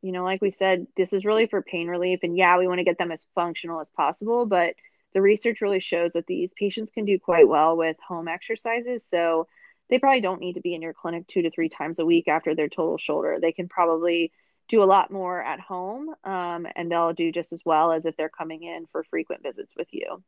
you 0.05 0.13
know, 0.13 0.23
like 0.23 0.43
we 0.43 0.51
said, 0.51 0.87
this 0.99 1.15
is 1.15 1.25
really 1.25 1.47
for 1.47 1.63
pain 1.63 1.89
relief. 1.89 2.21
And 2.23 2.37
yeah, 2.37 2.59
we 2.59 2.69
want 2.69 2.79
to 2.79 2.85
get 2.85 2.99
them 2.99 3.11
as 3.11 3.27
functional 3.35 3.81
as 3.81 3.89
possible, 3.89 4.45
but 4.45 4.75
the 5.15 5.23
research 5.23 5.63
really 5.63 5.81
shows 5.81 6.13
that 6.13 6.27
these 6.27 6.53
patients 6.55 6.91
can 6.91 7.07
do 7.07 7.19
quite 7.19 7.49
well 7.49 7.75
with 7.75 7.97
home 8.07 8.29
exercises. 8.29 9.03
So 9.09 9.47
they 9.89 9.99
probably 9.99 10.21
don't 10.21 10.43
need 10.43 10.57
to 10.57 10.61
be 10.61 10.75
in 10.75 10.83
your 10.83 10.93
clinic 10.93 11.27
two 11.27 11.41
to 11.41 11.51
three 11.51 11.71
times 11.71 12.01
a 12.01 12.05
week 12.05 12.29
after 12.29 12.55
their 12.55 12.69
total 12.69 12.99
shoulder. 12.99 13.39
They 13.41 13.53
can 13.53 13.67
probably 13.67 14.31
do 14.69 14.83
a 14.83 14.85
lot 14.85 15.11
more 15.11 15.43
at 15.43 15.59
home 15.59 16.15
um, 16.23 16.67
and 16.77 16.93
they'll 16.93 17.15
do 17.15 17.33
just 17.33 17.55
as 17.55 17.63
well 17.65 17.91
as 17.91 18.05
if 18.05 18.15
they're 18.15 18.29
coming 18.29 18.63
in 18.63 18.85
for 18.93 19.05
frequent 19.05 19.43
visits 19.43 19.73
with 19.75 19.89
you. 19.91 20.23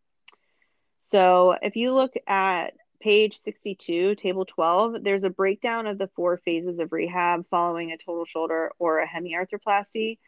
So 1.01 1.55
if 1.61 1.77
you 1.77 1.93
look 1.93 2.15
at 2.27 2.73
page 3.01 3.39
62, 3.39 4.15
table 4.17 4.45
12, 4.45 5.03
there's 5.03 5.25
a 5.25 5.31
breakdown 5.31 5.87
of 5.87 5.99
the 5.99 6.09
four 6.17 6.39
phases 6.39 6.79
of 6.79 6.93
rehab 6.93 7.47
following 7.51 7.93
a 7.93 7.99
total 7.99 8.25
shoulder 8.25 8.73
or 8.79 9.01
a 9.01 9.09
hemiarthroplasty. 9.09 10.19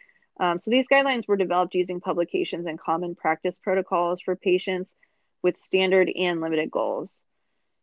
Um, 0.41 0.59
so 0.59 0.71
these 0.71 0.87
guidelines 0.91 1.27
were 1.27 1.37
developed 1.37 1.75
using 1.75 2.01
publications 2.01 2.67
and 2.67 2.79
common 2.79 3.15
practice 3.15 3.59
protocols 3.59 4.21
for 4.21 4.37
patients 4.37 4.95
with 5.43 5.57
standard 5.65 6.11
and 6.15 6.41
limited 6.41 6.71
goals. 6.71 7.23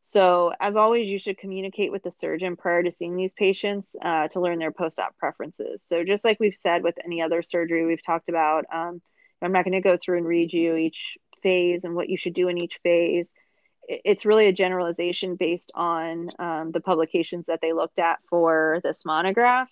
So, 0.02 0.54
as 0.60 0.78
always, 0.78 1.08
you 1.08 1.17
should 1.17 1.39
communicate 1.39 1.91
with 1.91 2.04
the 2.04 2.12
surgeon 2.12 2.56
prior 2.56 2.84
to 2.84 2.91
seeing 2.91 3.15
these 3.15 3.34
patients 3.34 3.95
uh, 4.00 4.28
to 4.30 4.39
learn 4.39 4.60
their 4.60 4.71
post 4.71 5.00
op 5.00 5.17
preferences. 5.17 5.82
So, 5.84 6.04
just 6.04 6.24
like 6.24 6.39
we've 6.39 6.56
said 6.56 6.84
with 6.84 6.95
any 7.04 7.24
other 7.24 7.41
surgery 7.41 7.86
we've 7.88 8.06
talked 8.06 8.30
about, 8.30 8.65
um, 8.71 9.02
I'm 9.41 9.52
not 9.52 9.65
going 9.65 9.74
to 9.74 9.82
go 9.82 9.98
through 9.98 10.19
and 10.19 10.28
read 10.28 10.54
you 10.54 10.76
each 10.76 11.17
phase 11.41 11.86
and 11.86 11.95
what 11.95 12.08
you 12.08 12.17
should 12.17 12.36
do 12.36 12.50
in 12.50 12.58
each 12.60 12.78
phase 12.84 13.34
it's 13.88 14.26
really 14.26 14.48
a 14.48 14.54
generalization 14.54 15.36
based 15.36 15.71
on 15.76 16.30
um, 16.39 16.71
the 16.71 16.80
publications 16.80 17.45
that 17.48 17.60
they 17.62 17.74
looked 17.74 18.00
at 18.00 18.19
for 18.30 18.80
this 18.84 19.06
monograph. 19.06 19.69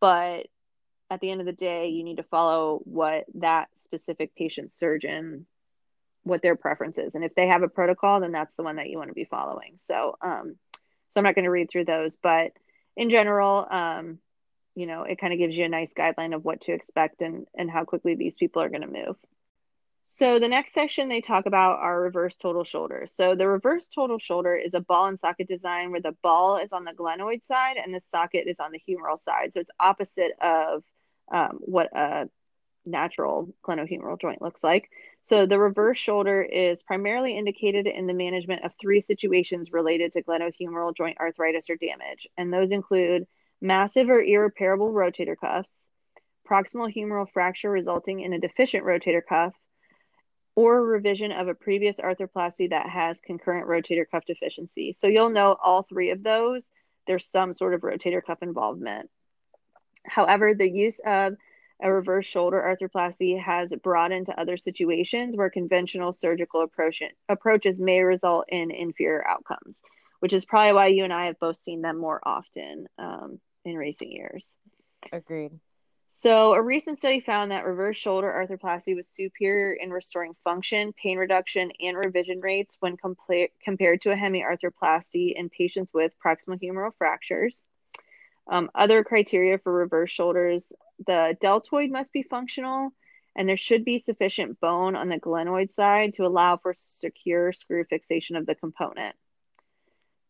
But 0.00 0.46
at 1.10 1.20
the 1.20 1.30
end 1.30 1.40
of 1.40 1.46
the 1.46 1.52
day, 1.52 1.88
you 1.88 2.04
need 2.04 2.18
to 2.18 2.22
follow 2.22 2.80
what 2.84 3.24
that 3.34 3.68
specific 3.74 4.34
patient 4.34 4.72
surgeon, 4.72 5.46
what 6.22 6.42
their 6.42 6.56
preference 6.56 6.98
is. 6.98 7.14
And 7.14 7.24
if 7.24 7.34
they 7.34 7.46
have 7.46 7.62
a 7.62 7.68
protocol, 7.68 8.20
then 8.20 8.32
that's 8.32 8.56
the 8.56 8.62
one 8.62 8.76
that 8.76 8.88
you 8.88 8.98
want 8.98 9.08
to 9.08 9.14
be 9.14 9.24
following. 9.24 9.74
So, 9.76 10.16
um, 10.20 10.56
so 11.10 11.18
I'm 11.18 11.24
not 11.24 11.34
going 11.34 11.46
to 11.46 11.50
read 11.50 11.70
through 11.70 11.86
those, 11.86 12.16
but 12.16 12.52
in 12.96 13.10
general, 13.10 13.66
um, 13.70 14.18
you 14.74 14.86
know, 14.86 15.04
it 15.04 15.18
kind 15.18 15.32
of 15.32 15.38
gives 15.38 15.56
you 15.56 15.64
a 15.64 15.68
nice 15.68 15.92
guideline 15.96 16.34
of 16.34 16.44
what 16.44 16.60
to 16.62 16.72
expect 16.72 17.22
and, 17.22 17.46
and 17.56 17.70
how 17.70 17.84
quickly 17.84 18.14
these 18.14 18.36
people 18.36 18.62
are 18.62 18.68
going 18.68 18.82
to 18.82 18.86
move. 18.86 19.16
So 20.10 20.38
the 20.38 20.48
next 20.48 20.72
section 20.72 21.10
they 21.10 21.20
talk 21.20 21.44
about 21.44 21.80
are 21.80 22.00
reverse 22.00 22.38
total 22.38 22.64
shoulders. 22.64 23.12
So 23.12 23.34
the 23.34 23.46
reverse 23.46 23.88
total 23.88 24.18
shoulder 24.18 24.56
is 24.56 24.72
a 24.72 24.80
ball 24.80 25.06
and 25.06 25.20
socket 25.20 25.48
design 25.48 25.90
where 25.90 26.00
the 26.00 26.16
ball 26.22 26.56
is 26.56 26.72
on 26.72 26.84
the 26.84 26.92
glenoid 26.92 27.44
side 27.44 27.76
and 27.76 27.94
the 27.94 28.00
socket 28.08 28.44
is 28.46 28.56
on 28.58 28.72
the 28.72 28.80
humeral 28.88 29.18
side. 29.18 29.52
So 29.52 29.60
it's 29.60 29.70
opposite 29.78 30.32
of 30.40 30.82
um, 31.30 31.58
what 31.60 31.94
a 31.94 32.30
natural 32.86 33.54
glenohumeral 33.62 34.18
joint 34.18 34.40
looks 34.40 34.64
like. 34.64 34.88
So 35.24 35.44
the 35.44 35.58
reverse 35.58 35.98
shoulder 35.98 36.42
is 36.42 36.82
primarily 36.82 37.36
indicated 37.36 37.86
in 37.86 38.06
the 38.06 38.14
management 38.14 38.64
of 38.64 38.72
three 38.80 39.02
situations 39.02 39.72
related 39.72 40.14
to 40.14 40.22
glenohumeral 40.22 40.96
joint 40.96 41.18
arthritis 41.20 41.68
or 41.68 41.76
damage. 41.76 42.26
And 42.38 42.50
those 42.50 42.72
include 42.72 43.26
massive 43.60 44.08
or 44.08 44.22
irreparable 44.22 44.90
rotator 44.90 45.36
cuffs, 45.38 45.76
proximal 46.48 46.90
humeral 46.90 47.30
fracture 47.30 47.70
resulting 47.70 48.20
in 48.20 48.32
a 48.32 48.40
deficient 48.40 48.86
rotator 48.86 49.20
cuff, 49.28 49.52
or 50.58 50.84
revision 50.84 51.30
of 51.30 51.46
a 51.46 51.54
previous 51.54 51.98
arthroplasty 51.98 52.70
that 52.70 52.88
has 52.88 53.16
concurrent 53.24 53.68
rotator 53.68 54.04
cuff 54.10 54.24
deficiency. 54.26 54.92
So 54.92 55.06
you'll 55.06 55.30
know 55.30 55.56
all 55.64 55.84
three 55.84 56.10
of 56.10 56.24
those, 56.24 56.68
there's 57.06 57.24
some 57.26 57.54
sort 57.54 57.74
of 57.74 57.82
rotator 57.82 58.20
cuff 58.20 58.38
involvement. 58.42 59.08
However, 60.04 60.54
the 60.54 60.68
use 60.68 60.98
of 61.06 61.36
a 61.80 61.92
reverse 61.92 62.26
shoulder 62.26 62.60
arthroplasty 62.60 63.40
has 63.40 63.72
broadened 63.84 64.26
to 64.26 64.40
other 64.40 64.56
situations 64.56 65.36
where 65.36 65.48
conventional 65.48 66.12
surgical 66.12 66.62
approach, 66.62 67.04
approaches 67.28 67.78
may 67.78 68.00
result 68.00 68.46
in 68.48 68.72
inferior 68.72 69.24
outcomes, 69.28 69.80
which 70.18 70.32
is 70.32 70.44
probably 70.44 70.72
why 70.72 70.86
you 70.88 71.04
and 71.04 71.12
I 71.12 71.26
have 71.26 71.38
both 71.38 71.54
seen 71.54 71.82
them 71.82 71.98
more 71.98 72.20
often 72.24 72.88
um, 72.98 73.38
in 73.64 73.76
recent 73.76 74.10
years. 74.10 74.48
Agreed. 75.12 75.52
So, 76.10 76.54
a 76.54 76.60
recent 76.60 76.98
study 76.98 77.20
found 77.20 77.52
that 77.52 77.64
reverse 77.64 77.96
shoulder 77.96 78.26
arthroplasty 78.26 78.96
was 78.96 79.08
superior 79.08 79.72
in 79.72 79.90
restoring 79.90 80.34
function, 80.42 80.92
pain 80.92 81.16
reduction, 81.16 81.70
and 81.80 81.96
revision 81.96 82.40
rates 82.40 82.76
when 82.80 82.96
compla- 82.96 83.50
compared 83.62 84.00
to 84.02 84.10
a 84.10 84.16
hemiarthroplasty 84.16 85.34
in 85.36 85.48
patients 85.48 85.92
with 85.94 86.12
proximal 86.24 86.60
humeral 86.60 86.92
fractures. 86.98 87.64
Um, 88.48 88.70
other 88.74 89.04
criteria 89.04 89.58
for 89.58 89.72
reverse 89.72 90.10
shoulders 90.10 90.72
the 91.06 91.36
deltoid 91.40 91.90
must 91.90 92.12
be 92.12 92.22
functional, 92.22 92.90
and 93.36 93.48
there 93.48 93.56
should 93.56 93.84
be 93.84 93.98
sufficient 93.98 94.58
bone 94.58 94.96
on 94.96 95.08
the 95.08 95.20
glenoid 95.20 95.70
side 95.70 96.14
to 96.14 96.26
allow 96.26 96.56
for 96.56 96.74
secure 96.74 97.52
screw 97.52 97.84
fixation 97.84 98.34
of 98.34 98.46
the 98.46 98.56
component. 98.56 99.14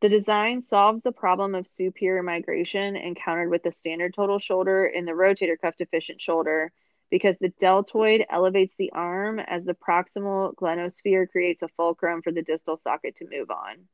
The 0.00 0.08
design 0.08 0.62
solves 0.62 1.02
the 1.02 1.12
problem 1.12 1.56
of 1.56 1.66
superior 1.66 2.22
migration 2.22 2.94
encountered 2.94 3.50
with 3.50 3.64
the 3.64 3.72
standard 3.72 4.14
total 4.14 4.38
shoulder 4.38 4.86
in 4.86 5.04
the 5.04 5.12
rotator 5.12 5.58
cuff 5.60 5.76
deficient 5.76 6.20
shoulder 6.20 6.72
because 7.10 7.36
the 7.38 7.48
deltoid 7.58 8.24
elevates 8.30 8.76
the 8.76 8.92
arm 8.92 9.40
as 9.40 9.64
the 9.64 9.74
proximal 9.74 10.54
glenosphere 10.54 11.28
creates 11.28 11.62
a 11.62 11.68
fulcrum 11.68 12.22
for 12.22 12.30
the 12.30 12.42
distal 12.42 12.76
socket 12.76 13.16
to 13.16 13.28
move 13.28 13.50
on. 13.50 13.88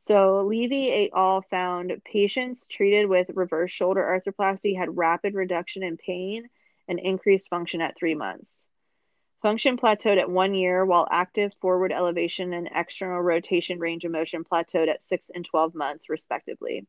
So, 0.00 0.42
Levy 0.42 0.92
et 0.92 1.10
al. 1.14 1.40
found 1.40 2.00
patients 2.04 2.66
treated 2.66 3.08
with 3.08 3.30
reverse 3.34 3.72
shoulder 3.72 4.02
arthroplasty 4.02 4.76
had 4.76 4.96
rapid 4.96 5.34
reduction 5.34 5.82
in 5.82 5.96
pain 5.96 6.48
and 6.86 7.00
increased 7.00 7.48
function 7.48 7.80
at 7.80 7.96
three 7.98 8.14
months. 8.14 8.52
Function 9.44 9.76
plateaued 9.76 10.16
at 10.16 10.30
one 10.30 10.54
year, 10.54 10.86
while 10.86 11.06
active 11.10 11.52
forward 11.60 11.92
elevation 11.92 12.54
and 12.54 12.66
external 12.74 13.20
rotation 13.20 13.78
range 13.78 14.06
of 14.06 14.10
motion 14.10 14.42
plateaued 14.42 14.88
at 14.88 15.04
six 15.04 15.28
and 15.34 15.44
12 15.44 15.74
months, 15.74 16.08
respectively. 16.08 16.86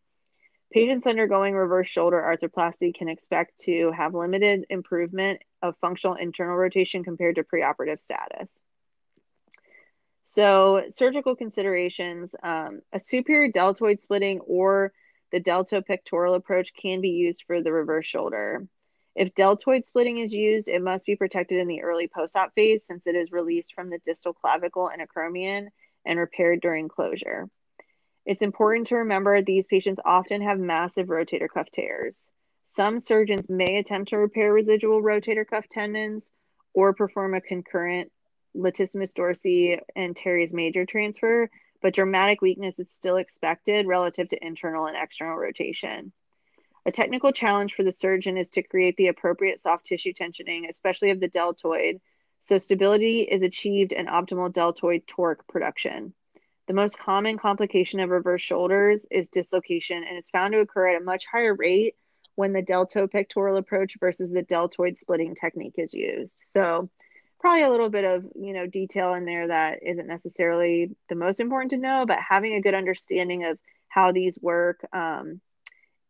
Patients 0.71 1.05
undergoing 1.05 1.53
reverse 1.53 1.89
shoulder 1.89 2.15
arthroplasty 2.15 2.95
can 2.95 3.09
expect 3.09 3.59
to 3.65 3.91
have 3.91 4.13
limited 4.13 4.63
improvement 4.69 5.41
of 5.61 5.75
functional 5.81 6.15
internal 6.15 6.55
rotation 6.55 7.03
compared 7.03 7.35
to 7.35 7.43
preoperative 7.43 8.01
status. 8.01 8.47
So, 10.23 10.83
surgical 10.91 11.35
considerations 11.35 12.33
um, 12.41 12.79
a 12.93 13.01
superior 13.01 13.51
deltoid 13.51 13.99
splitting 13.99 14.39
or 14.39 14.93
the 15.33 15.41
deltopectoral 15.41 16.37
approach 16.37 16.71
can 16.73 17.01
be 17.01 17.09
used 17.09 17.43
for 17.47 17.61
the 17.61 17.73
reverse 17.73 18.07
shoulder. 18.07 18.65
If 19.15 19.33
deltoid 19.33 19.85
splitting 19.85 20.17
is 20.17 20.33
used, 20.33 20.67
it 20.67 20.81
must 20.81 21.05
be 21.05 21.15
protected 21.15 21.59
in 21.59 21.67
the 21.67 21.83
early 21.83 22.07
post 22.07 22.35
op 22.35 22.53
phase 22.53 22.85
since 22.85 23.07
it 23.07 23.15
is 23.15 23.31
released 23.31 23.73
from 23.73 23.89
the 23.89 23.99
distal 23.99 24.33
clavicle 24.33 24.89
and 24.89 25.01
acromion 25.01 25.69
and 26.05 26.19
repaired 26.19 26.59
during 26.59 26.89
closure. 26.89 27.49
It's 28.25 28.41
important 28.41 28.87
to 28.87 28.97
remember 28.97 29.41
these 29.41 29.67
patients 29.67 30.01
often 30.03 30.41
have 30.41 30.59
massive 30.59 31.07
rotator 31.07 31.47
cuff 31.47 31.69
tears. 31.71 32.27
Some 32.75 32.99
surgeons 32.99 33.47
may 33.47 33.77
attempt 33.77 34.09
to 34.09 34.17
repair 34.17 34.51
residual 34.51 35.01
rotator 35.01 35.47
cuff 35.47 35.65
tendons 35.69 36.29
or 36.73 36.93
perform 36.93 37.35
a 37.35 37.41
concurrent 37.41 38.11
latissimus 38.53 39.13
dorsi 39.13 39.79
and 39.95 40.15
teres 40.15 40.53
major 40.53 40.85
transfer, 40.85 41.49
but 41.81 41.93
dramatic 41.93 42.41
weakness 42.41 42.79
is 42.79 42.91
still 42.91 43.15
expected 43.15 43.87
relative 43.87 44.27
to 44.29 44.45
internal 44.45 44.87
and 44.87 44.97
external 44.97 45.37
rotation. 45.37 46.11
A 46.87 46.91
technical 46.91 47.31
challenge 47.31 47.73
for 47.73 47.83
the 47.83 47.91
surgeon 47.91 48.37
is 48.37 48.51
to 48.51 48.61
create 48.61 48.95
the 48.95 49.07
appropriate 49.07 49.59
soft 49.59 49.87
tissue 49.87 50.13
tensioning, 50.13 50.69
especially 50.69 51.09
of 51.09 51.19
the 51.19 51.27
deltoid, 51.27 51.99
so 52.41 52.57
stability 52.59 53.21
is 53.21 53.41
achieved 53.41 53.91
and 53.91 54.07
optimal 54.07 54.53
deltoid 54.53 55.07
torque 55.07 55.47
production. 55.47 56.13
The 56.67 56.73
most 56.73 56.99
common 56.99 57.39
complication 57.39 57.99
of 57.99 58.11
reverse 58.11 58.43
shoulders 58.43 59.05
is 59.09 59.29
dislocation 59.29 60.03
and 60.03 60.15
is 60.15 60.29
found 60.29 60.53
to 60.53 60.59
occur 60.59 60.89
at 60.89 61.01
a 61.01 61.03
much 61.03 61.25
higher 61.25 61.55
rate 61.55 61.95
when 62.35 62.53
the 62.53 62.61
deltopectoral 62.61 63.57
approach 63.57 63.97
versus 63.99 64.29
the 64.29 64.43
deltoid 64.43 64.99
splitting 64.99 65.33
technique 65.33 65.75
is 65.77 65.93
used. 65.93 66.39
So, 66.45 66.89
probably 67.39 67.63
a 67.63 67.69
little 67.71 67.89
bit 67.89 68.03
of 68.03 68.25
you 68.35 68.53
know 68.53 68.67
detail 68.67 69.15
in 69.15 69.25
there 69.25 69.47
that 69.47 69.81
isn't 69.81 70.07
necessarily 70.07 70.95
the 71.09 71.15
most 71.15 71.39
important 71.39 71.71
to 71.71 71.77
know, 71.77 72.05
but 72.07 72.19
having 72.19 72.53
a 72.53 72.61
good 72.61 72.75
understanding 72.75 73.45
of 73.45 73.57
how 73.87 74.11
these 74.11 74.37
work 74.39 74.85
um, 74.93 75.41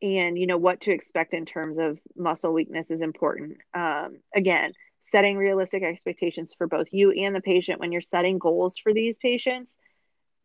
and 0.01 0.37
you 0.37 0.47
know 0.47 0.57
what 0.57 0.81
to 0.81 0.91
expect 0.91 1.33
in 1.33 1.45
terms 1.45 1.77
of 1.77 1.99
muscle 2.15 2.53
weakness 2.53 2.91
is 2.91 3.01
important. 3.01 3.57
Um, 3.73 4.19
again 4.35 4.73
setting 5.11 5.37
realistic 5.37 5.83
expectations 5.83 6.53
for 6.57 6.67
both 6.67 6.87
you 6.91 7.11
and 7.11 7.33
the 7.33 7.39
patient. 7.39 7.79
When 7.79 7.91
you're 7.91 8.01
setting 8.01 8.37
goals 8.37 8.77
for 8.77 8.93
these 8.93 9.17
patients 9.17 9.77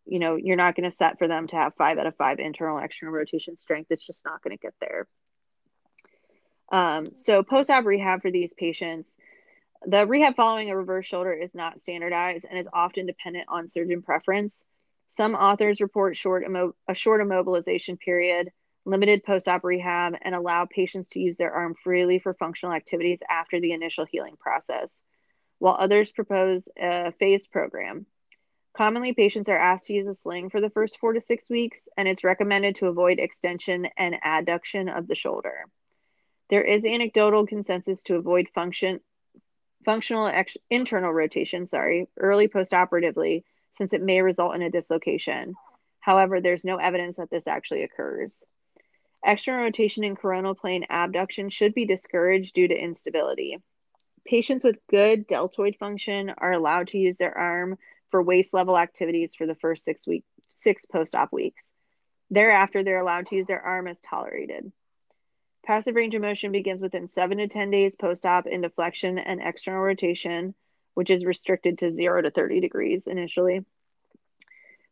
you 0.06 0.18
know 0.18 0.36
you're 0.36 0.56
not 0.56 0.74
going 0.76 0.90
to 0.90 0.96
set 0.96 1.18
for 1.18 1.28
them 1.28 1.46
to 1.48 1.56
have 1.56 1.74
five 1.76 1.98
out 1.98 2.06
of 2.06 2.16
five 2.16 2.38
internal 2.38 2.78
external 2.78 3.14
rotation 3.14 3.56
strength. 3.56 3.90
It's 3.90 4.06
just 4.06 4.24
not 4.24 4.42
going 4.42 4.56
to 4.56 4.60
get 4.60 4.74
there. 4.80 5.06
Um, 6.72 7.16
so 7.16 7.42
post-op 7.42 7.84
rehab 7.84 8.22
for 8.22 8.30
these 8.30 8.52
patients 8.52 9.14
the 9.86 10.06
rehab 10.06 10.36
following 10.36 10.70
a 10.70 10.76
reverse 10.76 11.06
shoulder 11.06 11.32
is 11.32 11.54
not 11.54 11.82
standardized 11.82 12.44
and 12.48 12.58
is 12.58 12.66
often 12.72 13.06
dependent 13.06 13.46
on 13.48 13.68
surgeon 13.68 14.02
preference. 14.02 14.64
Some 15.10 15.34
authors 15.34 15.80
report 15.80 16.16
short 16.16 16.44
immo- 16.44 16.74
a 16.86 16.94
short 16.94 17.20
immobilization 17.20 17.98
period 17.98 18.50
limited 18.84 19.24
post 19.24 19.48
op 19.48 19.64
rehab, 19.64 20.14
and 20.22 20.34
allow 20.34 20.66
patients 20.66 21.08
to 21.10 21.20
use 21.20 21.36
their 21.36 21.52
arm 21.52 21.74
freely 21.82 22.18
for 22.18 22.34
functional 22.34 22.74
activities 22.74 23.18
after 23.28 23.60
the 23.60 23.72
initial 23.72 24.06
healing 24.06 24.36
process, 24.38 25.02
while 25.58 25.76
others 25.78 26.12
propose 26.12 26.68
a 26.78 27.12
phased 27.12 27.50
program. 27.50 28.06
Commonly, 28.76 29.12
patients 29.14 29.48
are 29.48 29.58
asked 29.58 29.88
to 29.88 29.94
use 29.94 30.06
a 30.06 30.14
sling 30.14 30.48
for 30.48 30.60
the 30.60 30.70
first 30.70 30.98
four 30.98 31.12
to 31.12 31.20
six 31.20 31.50
weeks, 31.50 31.80
and 31.96 32.06
it's 32.06 32.24
recommended 32.24 32.76
to 32.76 32.86
avoid 32.86 33.18
extension 33.18 33.88
and 33.98 34.14
adduction 34.24 34.96
of 34.96 35.08
the 35.08 35.14
shoulder. 35.14 35.64
There 36.48 36.62
is 36.62 36.84
anecdotal 36.84 37.46
consensus 37.46 38.02
to 38.04 38.16
avoid 38.16 38.48
function, 38.54 39.00
functional 39.84 40.26
ex- 40.26 40.56
internal 40.68 41.12
rotation, 41.12 41.66
sorry, 41.66 42.08
early 42.16 42.48
postoperatively, 42.48 43.44
since 43.76 43.92
it 43.92 44.02
may 44.02 44.20
result 44.22 44.54
in 44.54 44.62
a 44.62 44.70
dislocation. 44.70 45.54
However, 46.00 46.40
there's 46.40 46.64
no 46.64 46.76
evidence 46.76 47.16
that 47.16 47.30
this 47.30 47.46
actually 47.46 47.82
occurs. 47.82 48.42
External 49.24 49.64
rotation 49.64 50.02
and 50.04 50.18
coronal 50.18 50.54
plane 50.54 50.86
abduction 50.88 51.50
should 51.50 51.74
be 51.74 51.84
discouraged 51.84 52.54
due 52.54 52.68
to 52.68 52.74
instability. 52.74 53.58
Patients 54.24 54.64
with 54.64 54.86
good 54.88 55.26
deltoid 55.26 55.76
function 55.76 56.30
are 56.38 56.52
allowed 56.52 56.88
to 56.88 56.98
use 56.98 57.18
their 57.18 57.36
arm 57.36 57.76
for 58.10 58.22
waist 58.22 58.54
level 58.54 58.78
activities 58.78 59.34
for 59.34 59.46
the 59.46 59.54
first 59.54 59.84
six 59.84 60.06
week 60.06 60.24
six 60.48 60.84
post-op 60.86 61.32
weeks. 61.32 61.62
Thereafter, 62.30 62.82
they're 62.82 63.00
allowed 63.00 63.26
to 63.28 63.36
use 63.36 63.46
their 63.46 63.62
arm 63.62 63.88
as 63.88 64.00
tolerated. 64.00 64.72
Passive 65.64 65.94
range 65.94 66.14
of 66.14 66.22
motion 66.22 66.52
begins 66.52 66.80
within 66.80 67.08
seven 67.08 67.38
to 67.38 67.48
10 67.48 67.70
days 67.70 67.96
post-op 67.96 68.46
into 68.46 68.70
flexion 68.70 69.18
and 69.18 69.40
external 69.42 69.82
rotation, 69.82 70.54
which 70.94 71.10
is 71.10 71.24
restricted 71.24 71.78
to 71.78 71.92
zero 71.92 72.22
to 72.22 72.30
30 72.30 72.60
degrees 72.60 73.06
initially. 73.06 73.64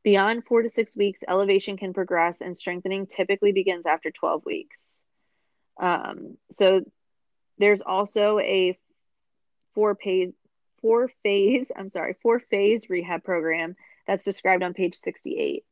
Beyond 0.05 0.45
four 0.45 0.63
to 0.63 0.69
six 0.69 0.97
weeks, 0.97 1.21
elevation 1.27 1.77
can 1.77 1.93
progress 1.93 2.39
and 2.41 2.57
strengthening 2.57 3.07
typically 3.07 3.53
begins 3.53 3.85
after 3.87 4.11
12 4.11 4.45
weeks. 4.47 4.79
Um, 5.81 6.37
so 6.53 6.83
there's 7.59 7.83
also 7.83 8.39
a 8.39 8.79
four 9.75 9.97
phase, 9.97 10.33
four 10.81 11.11
phase, 11.23 11.67
I'm 11.77 11.91
sorry, 11.91 12.17
four 12.23 12.39
phase 12.39 12.89
rehab 12.89 13.25
program 13.25 13.77
that's 14.07 14.25
described 14.25 14.63
on 14.63 14.75
page 14.75 14.95
68. 14.95 15.65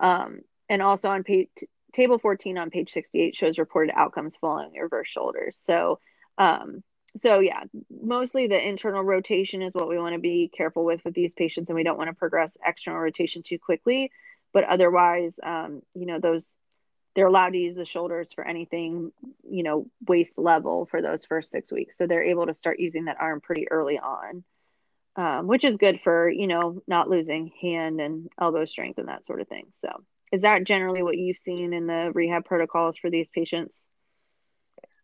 Um, 0.00 0.40
and 0.68 0.82
also 0.82 1.08
on 1.08 1.24
page 1.24 1.48
table 1.92 2.18
14 2.18 2.58
on 2.58 2.70
page 2.70 2.90
68 2.92 3.34
shows 3.34 3.58
reported 3.58 3.92
outcomes 3.96 4.36
following 4.36 4.72
reverse 4.74 5.08
shoulders. 5.08 5.58
So 5.60 6.00
um, 6.36 6.82
so 7.16 7.40
yeah 7.40 7.62
mostly 7.90 8.46
the 8.46 8.68
internal 8.68 9.02
rotation 9.02 9.62
is 9.62 9.74
what 9.74 9.88
we 9.88 9.98
want 9.98 10.14
to 10.14 10.20
be 10.20 10.50
careful 10.54 10.84
with 10.84 11.04
with 11.04 11.14
these 11.14 11.34
patients 11.34 11.70
and 11.70 11.76
we 11.76 11.82
don't 11.82 11.98
want 11.98 12.08
to 12.08 12.14
progress 12.14 12.56
external 12.64 13.00
rotation 13.00 13.42
too 13.42 13.58
quickly. 13.58 14.10
But 14.52 14.64
otherwise 14.64 15.32
um, 15.42 15.82
you 15.94 16.06
know 16.06 16.18
those 16.20 16.54
they're 17.14 17.26
allowed 17.26 17.50
to 17.50 17.58
use 17.58 17.76
the 17.76 17.84
shoulders 17.84 18.32
for 18.32 18.46
anything 18.46 19.12
you 19.48 19.62
know 19.62 19.86
waist 20.06 20.38
level 20.38 20.86
for 20.86 21.02
those 21.02 21.24
first 21.24 21.50
six 21.50 21.72
weeks. 21.72 21.96
So 21.96 22.06
they're 22.06 22.24
able 22.24 22.46
to 22.46 22.54
start 22.54 22.80
using 22.80 23.06
that 23.06 23.20
arm 23.20 23.40
pretty 23.40 23.70
early 23.70 23.98
on 23.98 24.44
um, 25.18 25.48
which 25.48 25.64
is 25.64 25.76
good 25.76 26.00
for 26.02 26.30
you 26.30 26.46
know 26.46 26.80
not 26.86 27.10
losing 27.10 27.50
hand 27.60 28.00
and 28.00 28.28
elbow 28.40 28.64
strength 28.64 28.98
and 28.98 29.08
that 29.08 29.26
sort 29.26 29.40
of 29.40 29.48
thing. 29.48 29.66
So 29.84 29.90
is 30.32 30.42
that 30.42 30.64
generally 30.64 31.02
what 31.02 31.18
you've 31.18 31.38
seen 31.38 31.72
in 31.72 31.86
the 31.86 32.12
rehab 32.14 32.44
protocols 32.44 32.96
for 32.96 33.10
these 33.10 33.28
patients 33.30 33.84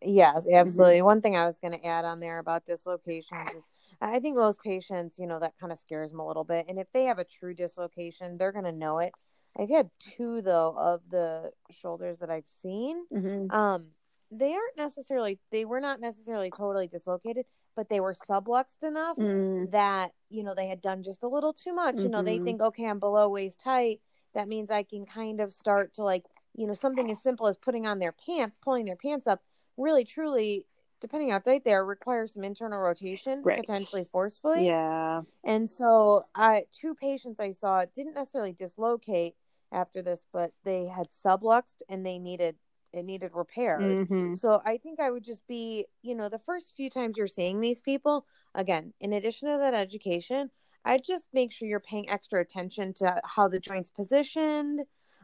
Yes, 0.04 0.46
absolutely. 0.50 0.96
Mm-hmm. 0.96 1.04
One 1.04 1.20
thing 1.20 1.36
I 1.36 1.46
was 1.46 1.58
going 1.58 1.78
to 1.78 1.84
add 1.84 2.04
on 2.04 2.20
there 2.20 2.38
about 2.38 2.66
dislocations 2.66 3.50
is 3.56 3.62
I 4.00 4.18
think 4.18 4.36
most 4.36 4.62
patients, 4.62 5.18
you 5.18 5.26
know, 5.26 5.40
that 5.40 5.54
kind 5.58 5.72
of 5.72 5.78
scares 5.78 6.10
them 6.10 6.20
a 6.20 6.26
little 6.26 6.44
bit. 6.44 6.66
And 6.68 6.78
if 6.78 6.86
they 6.92 7.04
have 7.04 7.18
a 7.18 7.24
true 7.24 7.54
dislocation, 7.54 8.36
they're 8.36 8.52
going 8.52 8.64
to 8.64 8.72
know 8.72 8.98
it. 8.98 9.12
I've 9.56 9.70
had 9.70 9.90
two 10.00 10.42
though 10.42 10.74
of 10.76 11.00
the 11.10 11.52
shoulders 11.70 12.18
that 12.18 12.30
I've 12.30 12.48
seen. 12.62 13.04
Mm-hmm. 13.12 13.54
Um, 13.56 13.86
they 14.30 14.52
aren't 14.52 14.76
necessarily 14.76 15.38
they 15.52 15.64
were 15.64 15.80
not 15.80 16.00
necessarily 16.00 16.50
totally 16.50 16.88
dislocated, 16.88 17.46
but 17.76 17.88
they 17.88 18.00
were 18.00 18.14
subluxed 18.14 18.82
enough 18.82 19.16
mm. 19.16 19.70
that 19.70 20.10
you 20.28 20.42
know 20.42 20.54
they 20.54 20.66
had 20.66 20.82
done 20.82 21.04
just 21.04 21.22
a 21.22 21.28
little 21.28 21.52
too 21.52 21.72
much. 21.72 21.94
Mm-hmm. 21.94 22.04
You 22.04 22.10
know, 22.10 22.22
they 22.22 22.36
mm-hmm. 22.36 22.44
think, 22.46 22.62
okay, 22.62 22.86
I'm 22.86 22.98
below 22.98 23.28
waist 23.28 23.62
height. 23.62 24.00
That 24.34 24.48
means 24.48 24.70
I 24.72 24.82
can 24.82 25.06
kind 25.06 25.40
of 25.40 25.52
start 25.52 25.94
to 25.94 26.02
like, 26.02 26.24
you 26.56 26.66
know, 26.66 26.74
something 26.74 27.08
as 27.12 27.22
simple 27.22 27.46
as 27.46 27.56
putting 27.56 27.86
on 27.86 28.00
their 28.00 28.12
pants, 28.12 28.58
pulling 28.60 28.86
their 28.86 28.96
pants 28.96 29.28
up 29.28 29.40
really 29.76 30.04
truly 30.04 30.66
depending 31.00 31.30
how 31.30 31.38
tight 31.38 31.64
they 31.64 31.74
are 31.74 31.84
requires 31.84 32.32
some 32.32 32.44
internal 32.44 32.78
rotation 32.78 33.42
right. 33.42 33.60
potentially 33.60 34.04
forcefully 34.04 34.66
yeah 34.66 35.20
and 35.44 35.68
so 35.68 36.24
i 36.34 36.62
two 36.72 36.94
patients 36.94 37.38
i 37.40 37.52
saw 37.52 37.82
didn't 37.94 38.14
necessarily 38.14 38.52
dislocate 38.52 39.34
after 39.72 40.00
this 40.02 40.26
but 40.32 40.52
they 40.64 40.86
had 40.86 41.08
subluxed 41.10 41.82
and 41.88 42.06
they 42.06 42.18
needed 42.18 42.56
it 42.92 43.04
needed 43.04 43.32
repair 43.34 43.78
mm-hmm. 43.80 44.34
so 44.34 44.62
i 44.64 44.76
think 44.76 45.00
i 45.00 45.10
would 45.10 45.24
just 45.24 45.46
be 45.46 45.84
you 46.02 46.14
know 46.14 46.28
the 46.28 46.38
first 46.38 46.74
few 46.76 46.88
times 46.88 47.18
you're 47.18 47.26
seeing 47.26 47.60
these 47.60 47.80
people 47.80 48.24
again 48.54 48.92
in 49.00 49.12
addition 49.12 49.50
to 49.50 49.58
that 49.58 49.74
education 49.74 50.48
i 50.84 50.96
just 50.96 51.26
make 51.32 51.52
sure 51.52 51.68
you're 51.68 51.80
paying 51.80 52.08
extra 52.08 52.40
attention 52.40 52.94
to 52.94 53.20
how 53.24 53.48
the 53.48 53.60
joints 53.60 53.90
positioned 53.90 54.80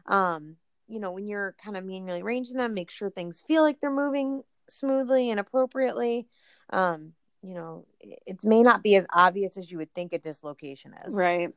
um 0.07 0.57
you 0.91 0.99
know, 0.99 1.11
when 1.11 1.25
you're 1.25 1.55
kind 1.63 1.77
of 1.77 1.85
manually 1.85 2.21
arranging 2.21 2.57
them, 2.57 2.73
make 2.73 2.91
sure 2.91 3.09
things 3.09 3.43
feel 3.47 3.63
like 3.63 3.79
they're 3.79 3.89
moving 3.89 4.43
smoothly 4.69 5.31
and 5.31 5.39
appropriately. 5.39 6.27
Um, 6.69 7.13
you 7.41 7.53
know, 7.53 7.85
it 8.01 8.43
may 8.43 8.61
not 8.61 8.83
be 8.83 8.97
as 8.97 9.05
obvious 9.11 9.57
as 9.57 9.71
you 9.71 9.77
would 9.77 9.93
think 9.93 10.11
a 10.11 10.19
dislocation 10.19 10.93
is. 11.05 11.15
Right. 11.15 11.49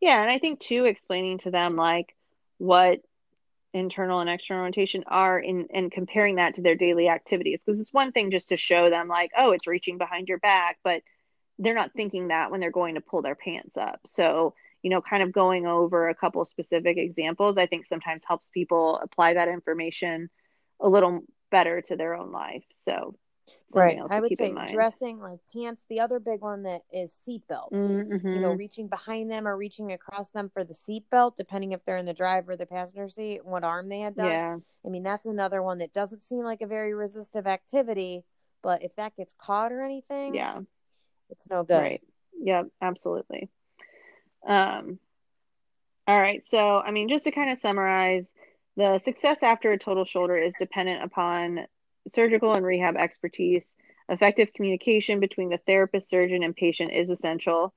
Yeah. 0.00 0.20
And 0.22 0.30
I 0.30 0.38
think 0.38 0.58
too, 0.60 0.86
explaining 0.86 1.38
to 1.38 1.50
them 1.50 1.76
like 1.76 2.16
what 2.56 3.00
internal 3.74 4.20
and 4.20 4.30
external 4.30 4.64
rotation 4.64 5.04
are 5.06 5.38
in 5.38 5.66
and 5.72 5.92
comparing 5.92 6.36
that 6.36 6.54
to 6.54 6.62
their 6.62 6.74
daily 6.74 7.08
activities. 7.08 7.60
Because 7.64 7.80
it's 7.80 7.92
one 7.92 8.12
thing 8.12 8.30
just 8.30 8.48
to 8.48 8.56
show 8.56 8.88
them 8.88 9.06
like, 9.06 9.32
oh, 9.36 9.52
it's 9.52 9.66
reaching 9.66 9.98
behind 9.98 10.28
your 10.28 10.38
back, 10.38 10.78
but 10.82 11.02
they're 11.58 11.74
not 11.74 11.92
thinking 11.92 12.28
that 12.28 12.50
when 12.50 12.60
they're 12.60 12.70
going 12.70 12.94
to 12.94 13.00
pull 13.02 13.20
their 13.20 13.34
pants 13.34 13.76
up. 13.76 14.00
So, 14.06 14.54
you 14.82 14.90
know, 14.90 15.00
kind 15.00 15.22
of 15.22 15.32
going 15.32 15.66
over 15.66 16.08
a 16.08 16.14
couple 16.14 16.44
specific 16.44 16.96
examples, 16.96 17.58
I 17.58 17.66
think 17.66 17.86
sometimes 17.86 18.24
helps 18.26 18.48
people 18.48 19.00
apply 19.02 19.34
that 19.34 19.48
information 19.48 20.30
a 20.80 20.88
little 20.88 21.22
better 21.50 21.80
to 21.82 21.96
their 21.96 22.14
own 22.14 22.30
life. 22.30 22.64
So, 22.76 23.16
right. 23.74 23.98
I 24.10 24.20
would 24.20 24.36
say 24.38 24.54
dressing 24.70 25.18
like 25.18 25.40
pants. 25.52 25.82
The 25.88 26.00
other 26.00 26.20
big 26.20 26.40
one 26.40 26.62
that 26.62 26.82
is 26.92 27.10
seatbelts. 27.26 27.72
Mm-hmm. 27.72 28.28
You 28.28 28.40
know, 28.40 28.52
reaching 28.52 28.88
behind 28.88 29.30
them 29.30 29.48
or 29.48 29.56
reaching 29.56 29.92
across 29.92 30.28
them 30.30 30.50
for 30.52 30.62
the 30.62 30.74
seatbelt, 30.74 31.36
depending 31.36 31.72
if 31.72 31.84
they're 31.84 31.96
in 31.96 32.06
the 32.06 32.14
driver 32.14 32.52
or 32.52 32.56
the 32.56 32.66
passenger 32.66 33.08
seat, 33.08 33.44
what 33.44 33.64
arm 33.64 33.88
they 33.88 34.00
had 34.00 34.14
done. 34.14 34.26
Yeah. 34.26 34.56
I 34.86 34.88
mean, 34.88 35.02
that's 35.02 35.26
another 35.26 35.62
one 35.62 35.78
that 35.78 35.92
doesn't 35.92 36.22
seem 36.22 36.44
like 36.44 36.60
a 36.60 36.66
very 36.66 36.94
resistive 36.94 37.46
activity, 37.46 38.24
but 38.62 38.82
if 38.82 38.94
that 38.96 39.16
gets 39.16 39.34
caught 39.36 39.72
or 39.72 39.82
anything, 39.82 40.34
yeah, 40.34 40.60
it's 41.30 41.48
no 41.50 41.64
good. 41.64 41.80
Right. 41.80 42.02
Yep, 42.40 42.68
absolutely. 42.80 43.50
Um, 44.46 44.98
all 46.06 46.20
right. 46.20 46.46
So, 46.46 46.78
I 46.78 46.90
mean, 46.90 47.08
just 47.08 47.24
to 47.24 47.30
kind 47.30 47.50
of 47.50 47.58
summarize, 47.58 48.32
the 48.76 48.98
success 49.04 49.42
after 49.42 49.72
a 49.72 49.78
total 49.78 50.04
shoulder 50.04 50.36
is 50.36 50.54
dependent 50.58 51.02
upon 51.02 51.66
surgical 52.06 52.54
and 52.54 52.64
rehab 52.64 52.96
expertise. 52.96 53.72
Effective 54.08 54.52
communication 54.54 55.20
between 55.20 55.50
the 55.50 55.58
therapist, 55.66 56.08
surgeon, 56.08 56.42
and 56.42 56.56
patient 56.56 56.92
is 56.92 57.10
essential. 57.10 57.74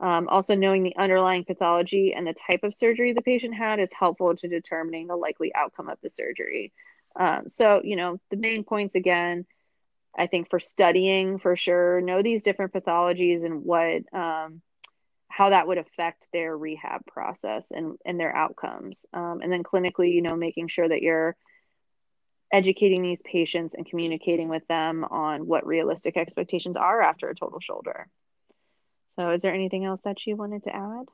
Um, 0.00 0.28
also, 0.28 0.54
knowing 0.54 0.82
the 0.82 0.96
underlying 0.96 1.44
pathology 1.44 2.14
and 2.14 2.26
the 2.26 2.34
type 2.34 2.64
of 2.64 2.74
surgery 2.74 3.12
the 3.12 3.22
patient 3.22 3.54
had 3.54 3.80
is 3.80 3.90
helpful 3.92 4.34
to 4.34 4.48
determining 4.48 5.06
the 5.06 5.16
likely 5.16 5.54
outcome 5.54 5.88
of 5.90 5.98
the 6.02 6.10
surgery. 6.10 6.72
Um, 7.16 7.48
so, 7.48 7.82
you 7.84 7.96
know, 7.96 8.18
the 8.30 8.36
main 8.36 8.64
points 8.64 8.94
again 8.94 9.46
I 10.16 10.26
think 10.26 10.48
for 10.48 10.60
studying 10.60 11.38
for 11.38 11.56
sure, 11.56 12.00
know 12.00 12.22
these 12.22 12.42
different 12.42 12.72
pathologies 12.72 13.44
and 13.44 13.64
what 13.64 14.02
um, 14.12 14.62
how 15.34 15.50
that 15.50 15.66
would 15.66 15.78
affect 15.78 16.28
their 16.32 16.56
rehab 16.56 17.04
process 17.06 17.66
and 17.72 17.98
and 18.04 18.20
their 18.20 18.34
outcomes. 18.34 19.04
Um, 19.12 19.40
and 19.42 19.52
then 19.52 19.64
clinically, 19.64 20.12
you 20.12 20.22
know, 20.22 20.36
making 20.36 20.68
sure 20.68 20.88
that 20.88 21.02
you're 21.02 21.34
educating 22.52 23.02
these 23.02 23.20
patients 23.24 23.74
and 23.76 23.84
communicating 23.84 24.48
with 24.48 24.64
them 24.68 25.02
on 25.02 25.44
what 25.48 25.66
realistic 25.66 26.16
expectations 26.16 26.76
are 26.76 27.02
after 27.02 27.28
a 27.28 27.34
total 27.34 27.58
shoulder. 27.58 28.06
So, 29.16 29.30
is 29.30 29.42
there 29.42 29.52
anything 29.52 29.84
else 29.84 30.00
that 30.02 30.24
you 30.24 30.36
wanted 30.36 30.62
to 30.64 30.76
add? 30.76 31.06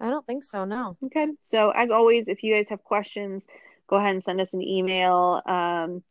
I 0.00 0.08
don't 0.08 0.24
think 0.24 0.42
so, 0.44 0.64
no. 0.64 0.96
Okay. 1.04 1.26
So, 1.42 1.68
as 1.68 1.90
always, 1.90 2.28
if 2.28 2.42
you 2.42 2.54
guys 2.54 2.70
have 2.70 2.82
questions, 2.82 3.46
go 3.88 3.96
ahead 3.96 4.14
and 4.14 4.24
send 4.24 4.40
us 4.40 4.54
an 4.54 4.62
email. 4.62 5.42
Um, 5.44 6.02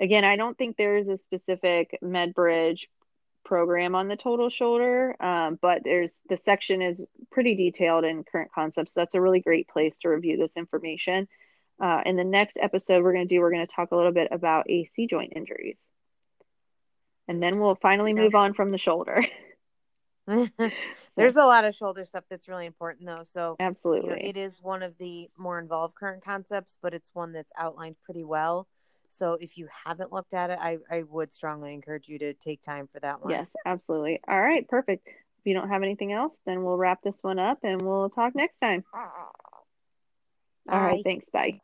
again, 0.00 0.24
I 0.24 0.36
don't 0.36 0.56
think 0.56 0.78
there's 0.78 1.08
a 1.08 1.18
specific 1.18 1.98
MedBridge 2.02 2.86
program 3.44 3.94
on 3.94 4.08
the 4.08 4.16
total 4.16 4.50
shoulder, 4.50 5.16
um, 5.22 5.58
but 5.60 5.82
there's 5.84 6.20
the 6.28 6.36
section 6.36 6.82
is 6.82 7.04
pretty 7.30 7.54
detailed 7.54 8.04
in 8.04 8.24
current 8.24 8.50
concepts. 8.52 8.94
So 8.94 9.00
that's 9.00 9.14
a 9.14 9.20
really 9.20 9.40
great 9.40 9.68
place 9.68 9.98
to 10.00 10.08
review 10.08 10.36
this 10.36 10.56
information. 10.56 11.28
Uh, 11.80 12.02
in 12.04 12.16
the 12.16 12.24
next 12.24 12.58
episode, 12.60 13.02
we're 13.02 13.12
going 13.12 13.26
to 13.26 13.34
do, 13.34 13.40
we're 13.40 13.50
going 13.50 13.66
to 13.66 13.74
talk 13.74 13.90
a 13.90 13.96
little 13.96 14.12
bit 14.12 14.28
about 14.30 14.68
AC 14.68 15.06
joint 15.06 15.32
injuries. 15.34 15.78
And 17.26 17.42
then 17.42 17.58
we'll 17.58 17.76
finally 17.76 18.12
move 18.12 18.34
on 18.34 18.54
from 18.54 18.70
the 18.70 18.78
shoulder. 18.78 19.24
There's 21.16 21.36
a 21.36 21.44
lot 21.44 21.64
of 21.64 21.74
shoulder 21.74 22.04
stuff 22.04 22.24
that's 22.30 22.48
really 22.48 22.66
important, 22.66 23.06
though. 23.06 23.24
So, 23.32 23.56
absolutely, 23.58 24.10
you 24.10 24.16
know, 24.16 24.28
it 24.28 24.36
is 24.36 24.52
one 24.60 24.82
of 24.82 24.96
the 24.98 25.28
more 25.36 25.58
involved 25.58 25.94
current 25.94 26.24
concepts, 26.24 26.76
but 26.82 26.94
it's 26.94 27.10
one 27.14 27.32
that's 27.32 27.50
outlined 27.58 27.96
pretty 28.04 28.24
well. 28.24 28.68
So 29.10 29.32
if 29.40 29.58
you 29.58 29.68
haven't 29.84 30.12
looked 30.12 30.34
at 30.34 30.50
it, 30.50 30.58
I, 30.60 30.78
I 30.90 31.02
would 31.02 31.34
strongly 31.34 31.74
encourage 31.74 32.08
you 32.08 32.18
to 32.20 32.34
take 32.34 32.62
time 32.62 32.88
for 32.92 33.00
that 33.00 33.20
one. 33.20 33.30
Yes, 33.32 33.50
absolutely. 33.66 34.20
All 34.28 34.40
right, 34.40 34.66
perfect. 34.68 35.06
If 35.06 35.46
you 35.46 35.54
don't 35.54 35.68
have 35.68 35.82
anything 35.82 36.12
else, 36.12 36.38
then 36.46 36.64
we'll 36.64 36.76
wrap 36.76 37.02
this 37.02 37.22
one 37.22 37.38
up 37.38 37.58
and 37.62 37.80
we'll 37.82 38.10
talk 38.10 38.34
next 38.34 38.58
time. 38.58 38.84
Bye. 38.92 40.74
All 40.74 40.80
right, 40.80 41.02
thanks. 41.04 41.26
Bye. 41.32 41.60